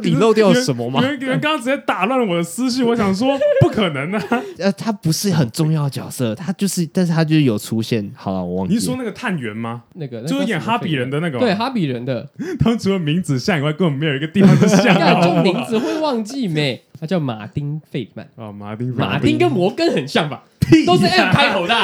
[0.02, 1.00] 你漏掉什么吗？
[1.00, 4.22] 你们你们刚刚直接打乱了我的思绪，我想说不可能啊！
[4.58, 8.10] 呃，他不是很重要的角色，他就是，但是他就是有出现。
[8.14, 8.74] 好了，我忘记。
[8.74, 9.84] 你是说那个探员吗？
[9.94, 12.28] 那个就是演哈比人的那个，对，哈比人的。
[12.60, 15.22] 他们除了名字像以外，根本没有一个地方是像的。
[15.22, 16.82] 就名字会忘记没？
[17.00, 18.28] 他叫马丁费曼。
[18.36, 20.42] 哦，马丁，马丁跟摩根很像吧？
[20.86, 21.74] 都是 M 开头的，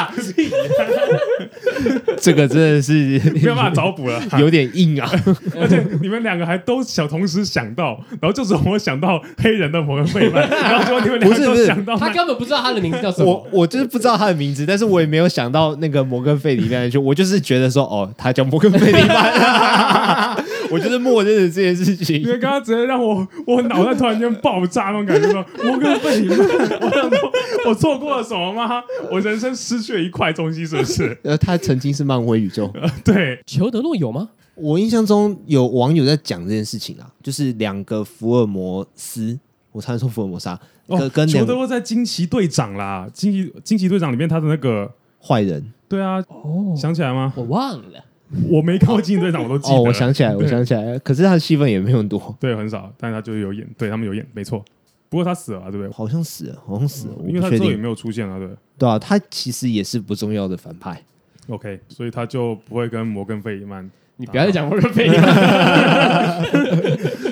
[2.21, 5.11] 这个真的是没有办法找补了，有点硬啊！
[5.59, 13.27] 而且你们两个还都想同时想到，然后就是我想到黑人的摩根费曼， 然后说你们两个都想到，他根本不知道他的名字叫什么。
[13.29, 20.37] 我我就是不知道他的名字，但是我也没有想到那个摩根费里曼，就我就是觉得说，哦，他叫摩根费里曼，
[20.71, 22.21] 我就是默认了这件事情。
[22.21, 27.33] 因为刚刚直接让我我脑袋突然间爆炸那种感觉，说摩根费里曼，我想说
[27.67, 28.83] 我错过了什么吗？
[29.11, 31.17] 我人生失去了一块东西，是不是？
[31.25, 33.41] 呃，他曾经是漫威宇宙，呃、对。
[33.47, 34.31] 裘德洛有吗？
[34.55, 39.39] 我印象中有网友在讲这件事情啊，就是两个福尔摩斯，
[39.71, 40.49] 我差点说福尔摩斯，
[40.87, 44.91] 哦、跟裘德洛在惊奇队长啦，惊奇惊奇队长里面他的那个
[45.23, 47.35] 坏人，对啊，哦，想起来吗？
[47.37, 48.03] 我忘了，
[48.51, 49.77] 我没看过惊奇队长，我都记得。
[49.77, 54.65] 哦，我想起来，我想起来，可是他的戏份也没有很多，对，很少，但是他就是有演，对他们有演，没错。
[55.09, 55.93] 不过他死了，啊，对不对？
[55.93, 58.49] 好像死了，好像死了，嗯、因为他之后也没有出现啊，对。
[58.77, 61.01] 对啊，他其实也是不重要的反派。
[61.49, 66.43] OK，所以他就不会跟摩根费里曼，你不要再讲摩根费里曼，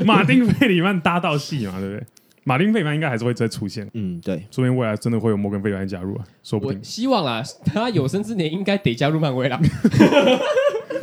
[0.06, 2.06] 马丁费里曼搭到戏嘛，对不对？
[2.44, 3.90] 马丁费里曼应该还是会再出现。
[3.94, 6.78] 嗯，对，说不定未来真的会有摩根费里曼加入啊，说不定。
[6.84, 9.58] 希望啦，他有生之年应该得加入漫威了。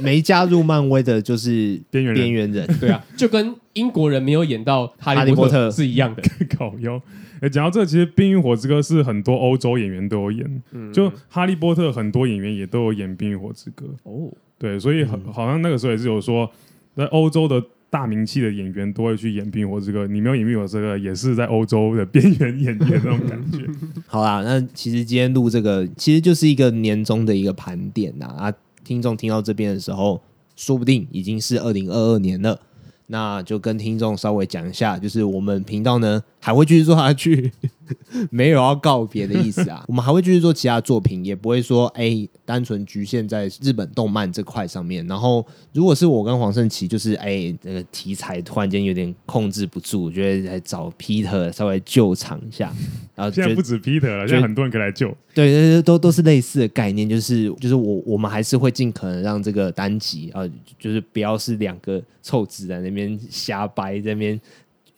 [0.02, 6.22] 没加入漫威的就是边缘边缘人， 对啊， 就跟英国人没有演到哈利波特是一样的。
[6.58, 7.02] 搞哟，
[7.40, 14.32] 哎，讲到这，其实《冰与火之歌》是很多欧洲演员都有演，嗯、就哈利波特很多演员也都有演《冰与火之歌》哦。
[14.60, 16.50] 对，所以很好像那个时候也是有说，
[16.96, 23.66] 在欧洲的大名气的演员都会去演《冰与火之歌》，你没有演《冰与火之歌》，也是在欧洲的边缘演员那种感觉。
[24.06, 28.54] 好啦，那其实今天录这个，其实就是一个年终的一个盘点呐啊。
[28.84, 30.22] 听众听到这边的时候，
[30.56, 32.60] 说不定已经是二零二二年了。
[33.08, 37.52] 那就跟听众稍微讲一下，就是我们频道呢还会继续做下去，
[38.32, 39.84] 没有要告别的意思啊。
[39.90, 45.06] 我们还会继续做其他作品，也不会说哎、欸，单纯局限在日本动漫这块上面。
[45.08, 52.74] 然后，如果是我跟黄圣琪，就是哎，那、欸这个题材突然间有点控制不住，我觉得来找 Peter 稍微救场一下。
[53.16, 55.08] 然后现在不止 Peter 了，现在很多人可以来救。
[55.34, 60.42] 对对对，都都是类似的概念，就是就是我我们还是会尽可能让这个单集啊，
[60.78, 63.12] 就是不要是两个臭子在那边。
[63.30, 64.40] 瞎掰，在那边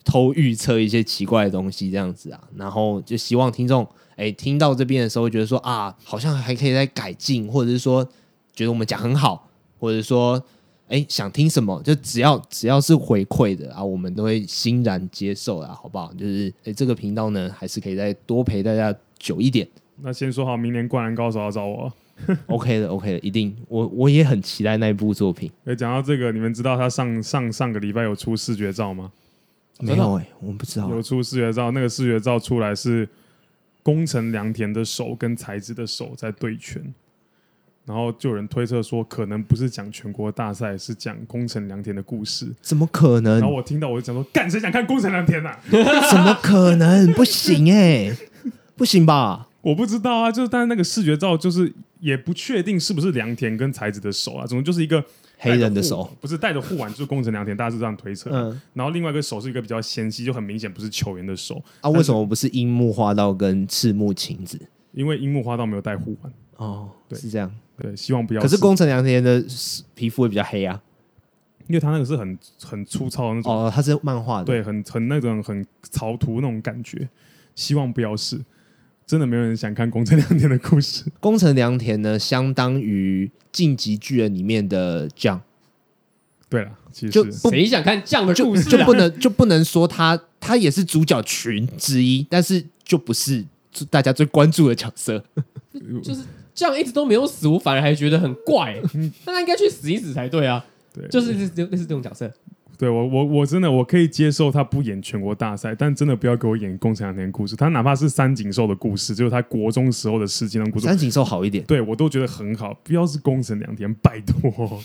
[0.04, 3.86] 偷预测一些奇怪的东西，这样子啊，然后就希望听众
[4.16, 8.04] 哎听到这边的时候，觉得说啊，好像还可以再改进，或者是说
[8.54, 9.48] 觉得我们讲很好，
[9.78, 10.42] 或者说
[10.88, 16.12] 哎想听什么，就只要只要是回馈的啊，我们都会欣然接受啊，好不好？
[16.14, 19.66] 就是哎这个频道呢，还是可以再多陪大家久一点。
[20.02, 21.92] 那先说好，明年灌篮高手要找我。
[22.46, 25.50] OK 的，OK 的，一定，我我也很期待那一部作品。
[25.64, 29.10] 哎，讲到这个，你们知道他上上上个礼拜有出视觉照吗？
[29.80, 30.88] 没有哎、欸，我们不知道。
[30.88, 33.08] 有出视觉照，那个视觉照出来是
[33.82, 36.94] 宫城良田的手跟才子的手在对拳，
[37.84, 42.54] 然后就有人推测说，可能不是讲全国大赛，是讲宫城良田的故事。
[42.62, 43.40] 怎么可能？
[43.40, 45.60] 然后我听到我就讲说，干谁想看宫城良田呐、啊？
[46.10, 47.12] 怎么可能？
[47.12, 48.16] 不行哎、欸，
[48.76, 49.48] 不行吧？
[49.60, 55.04] 我不知道啊，就是但是那个视觉照就是也不确定是不是良田跟才子的手啊，总之就是一个
[55.38, 58.30] 黑人的手，不是带着护腕，就是工程良田，大家是这样推测。
[58.32, 61.90] 嗯，然后另外一个手是一个比较纤细，就很明显不是球员的手啊。
[61.90, 64.60] 为什么不是樱木花道跟赤木晴子？
[64.92, 67.52] 因为樱木花道没有带护腕哦，对，是这样。
[67.76, 68.40] 对，希望不要。
[68.40, 69.44] 可是工程良田的
[69.94, 70.80] 皮肤会比较黑啊，
[71.66, 77.08] 因为他那个是很很粗糙的那种哦，他是漫画的，对，很很那种很草图那种感觉，
[77.54, 78.40] 希望不要是。
[79.06, 81.04] 真的没有人想看宫城良田的故事。
[81.20, 85.40] 宫城良田呢，相当于《晋级巨人》里面的将。
[86.48, 93.44] 对了，其实就谁想看将的故事就，就不能就不能说他他也是主角群之一，但是就不是
[93.90, 95.22] 大家最关注的角色。
[96.02, 96.22] 就是
[96.54, 98.80] 将一直都没有死，我反而还觉得很怪。
[99.26, 100.64] 那他应该去死一死才对啊。
[100.92, 102.32] 对，就是类似类似这种角色。
[102.76, 107.54] 对我我我真的我可以接受他不演全国大赛，但真的不要给我演宫城良田的故事。
[107.54, 112.74] 他哪怕是三井寿的故事，就是他国中时候的事情的故事，三井寿好一点，对我都觉得很好。
[112.82, 114.82] 不要是宫城两天，拜托。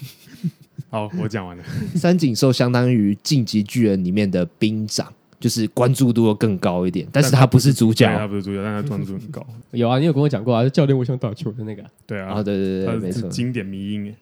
[0.89, 1.63] 好，我讲完了。
[1.95, 7.07] 三井寿相当于进击巨人里面的兵长，就是关注度又更高一点。
[7.11, 9.45] 但是他不是主角，他不是主角，但他关注度很高。
[9.71, 11.83] 有啊，你有跟我讲过啊，教练，我想打球的那个。
[12.05, 14.15] 对啊，哦、对对对，没错，经典迷因。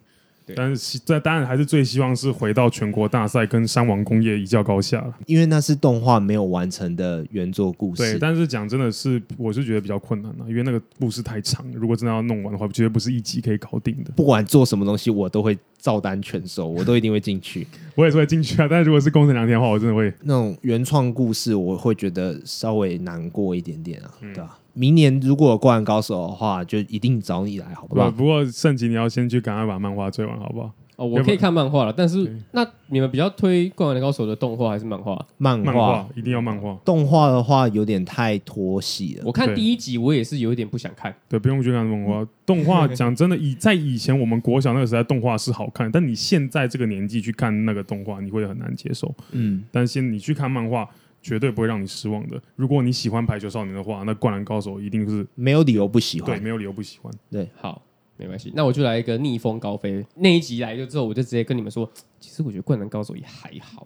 [0.56, 8.04] 但是在当然还是最希望是回到全国大赛跟山王工业一较高下，因为那是动画没有完成的原作故事。
[8.04, 14.12] 对，但是讲真的是，我是觉得比较困难了，因为那个故事太长，如果真的要弄完的话，绝对不是一集可以搞定的。
[14.16, 17.68] 不管做什么东西，我都会照单全收，我都一定会进去。
[17.96, 24.58] 我也是会进去啊，但是如果是工程良田的话，我真的会那种原创故事，我会觉得稍微难过一点点啊，嗯、对吧？
[24.78, 28.12] 明年如果有灌篮高手的话，就一定找你来，好不好？
[28.12, 30.72] 不过盛吉，你要先去赶快把漫画追完，好不好？
[30.98, 35.24] 哦，我可以看漫画了，但是那你们比较推《灌篮高手》的动画还是漫画？
[35.38, 36.76] 漫画一定要漫画。
[36.84, 39.24] 动画的话有点太拖戏了。
[39.24, 41.14] 我看第一集，我也是有一点不想看。
[41.30, 42.28] 对，不用去看漫画。
[42.48, 49.14] 动画讲真的，以在以前我们国小那个时代，动画是好看，但你现在这个年纪去看那个动画，你会很难接受。
[49.34, 50.90] 嗯，但是你去看漫画，
[51.28, 52.42] 绝对不会让你失望的。
[52.56, 56.38] 如果你喜欢排球少年的话，那《灌篮高手》一定是没有理由不喜欢。
[56.38, 57.14] 对，没有理由不喜欢。
[57.30, 57.84] 对，好。
[58.18, 61.88] 没关系，那我就来一个逆风高飞那一集来就之后，我就直接跟你们说，
[62.20, 63.86] 其实我觉得《灌篮高手》也还好。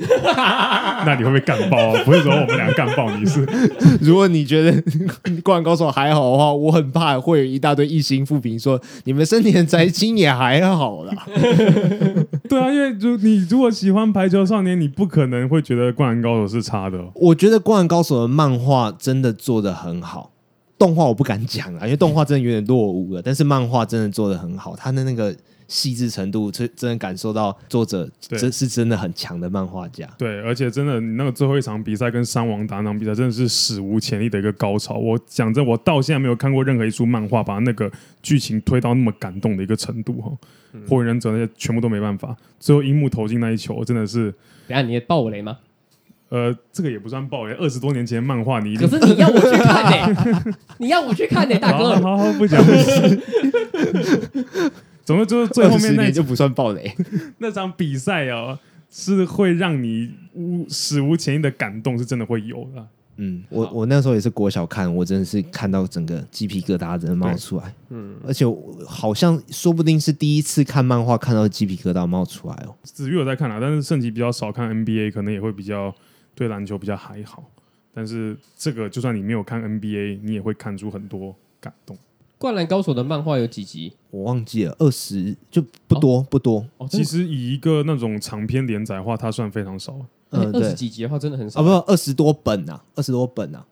[1.06, 2.02] 那你会不会干爆啊？
[2.04, 3.44] 不会说我们俩干爆你是？
[4.02, 4.72] 如果你觉得
[5.42, 11.26] 《灌篮高手》还好的话，我很怕会有一大堆异星复评说你们森田宅青也还好啦。
[12.48, 16.98] 对啊，因为如你如果喜欢排球少年，你不可能会觉得《灌篮高手》是差的。
[17.14, 20.32] 我觉得《灌篮高手》的漫画真的做得很好。
[20.80, 23.20] 动画我不敢讲啊，因为动画真的有点落伍了。
[23.20, 25.36] 但是漫画真的做的很好，他的那个
[25.68, 30.08] 细致程度，真真的感受到作者这是真的很强的漫画家。
[30.16, 34.94] 对，而且真的，你那个最后一场比赛跟山王打那场比赛，真的是史无前例的一个高潮。
[34.94, 40.32] 我讲真，我到现在没有看过任何一出漫画把那个剧情推到那么感动的一个程度哈。
[40.88, 44.34] 火影忍者那些全部都没办法，最后樱木投进那一球，真的是。
[44.66, 45.58] 等下你也爆雷吗？
[46.30, 50.54] 呃，这个也不算爆雷，二十多年前的漫画，你可是你要我去看呢、欸？
[50.78, 51.96] 你要我去看呢、欸，大哥。
[51.96, 54.70] 好好不讲不讲。
[55.04, 56.94] 总之就是最后面那就不算爆雷。
[57.38, 58.56] 那场比赛哦，
[58.88, 62.86] 是会让你无史无前例的感动，是真的会有的。
[63.16, 67.74] 嗯，我我那时候也是国小看，我真的是看到整个鸡皮疙瘩真的冒出来。
[67.88, 68.46] 嗯，而且
[68.86, 72.76] 好像说不定是第一次看漫画看到鸡皮疙瘩冒出来哦。
[72.84, 75.92] 子玉有在看啊，但是圣吉比较少看 NBA，可能也会比较。
[76.40, 77.44] 对篮球比较还好，
[77.92, 81.94] 但是这个就算你没有看 NBA，你也会看出很多感动。
[82.38, 83.92] 灌篮高手的漫画有几集？
[84.10, 86.66] 我忘记了，二十就不多、哦、不多。
[86.78, 89.94] 哦，其实以一个那种长篇连载的话，它算非常少。
[90.30, 91.60] 嗯，二十几集的话真的很少。
[91.60, 93.66] 啊，不，二十多本啊，二十多本啊，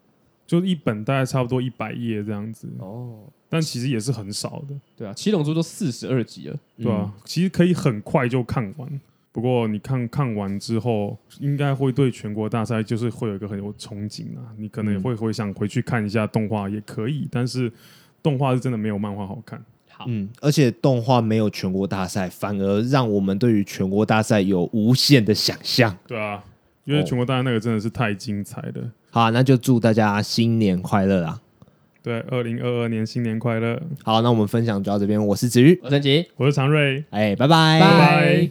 [0.46, 2.68] 就一本大概差不多一百页这样子。
[2.80, 4.78] 哦，但其实也是很少的。
[4.94, 9.00] 对啊，七龙珠都四十二集了，对啊，其实可以很快就看完。
[9.38, 14.42] 不过你看看完之后，应该会对全国大赛就是会有一个很有憧憬啊。
[14.56, 17.72] 你可能也会会想回去看一下动画也可以，但是
[18.20, 19.62] 动画是真的没有漫画好看。
[19.92, 25.96] 好，嗯，而且动画没有全国大赛，反而让我们对于全国大赛有无限的想象。
[26.08, 26.42] 对啊，
[26.84, 28.72] 因为全国大赛那个真的是太精彩了。
[28.82, 31.40] 哦、好、啊，那就祝大家新年快乐啊！
[32.02, 33.80] 对，二零二二年新年快乐。
[34.02, 35.24] 好，那我们分享就到这边。
[35.24, 37.04] 我是子瑜，我是陈杰，我是常瑞。
[37.10, 38.50] 哎，拜拜，拜拜。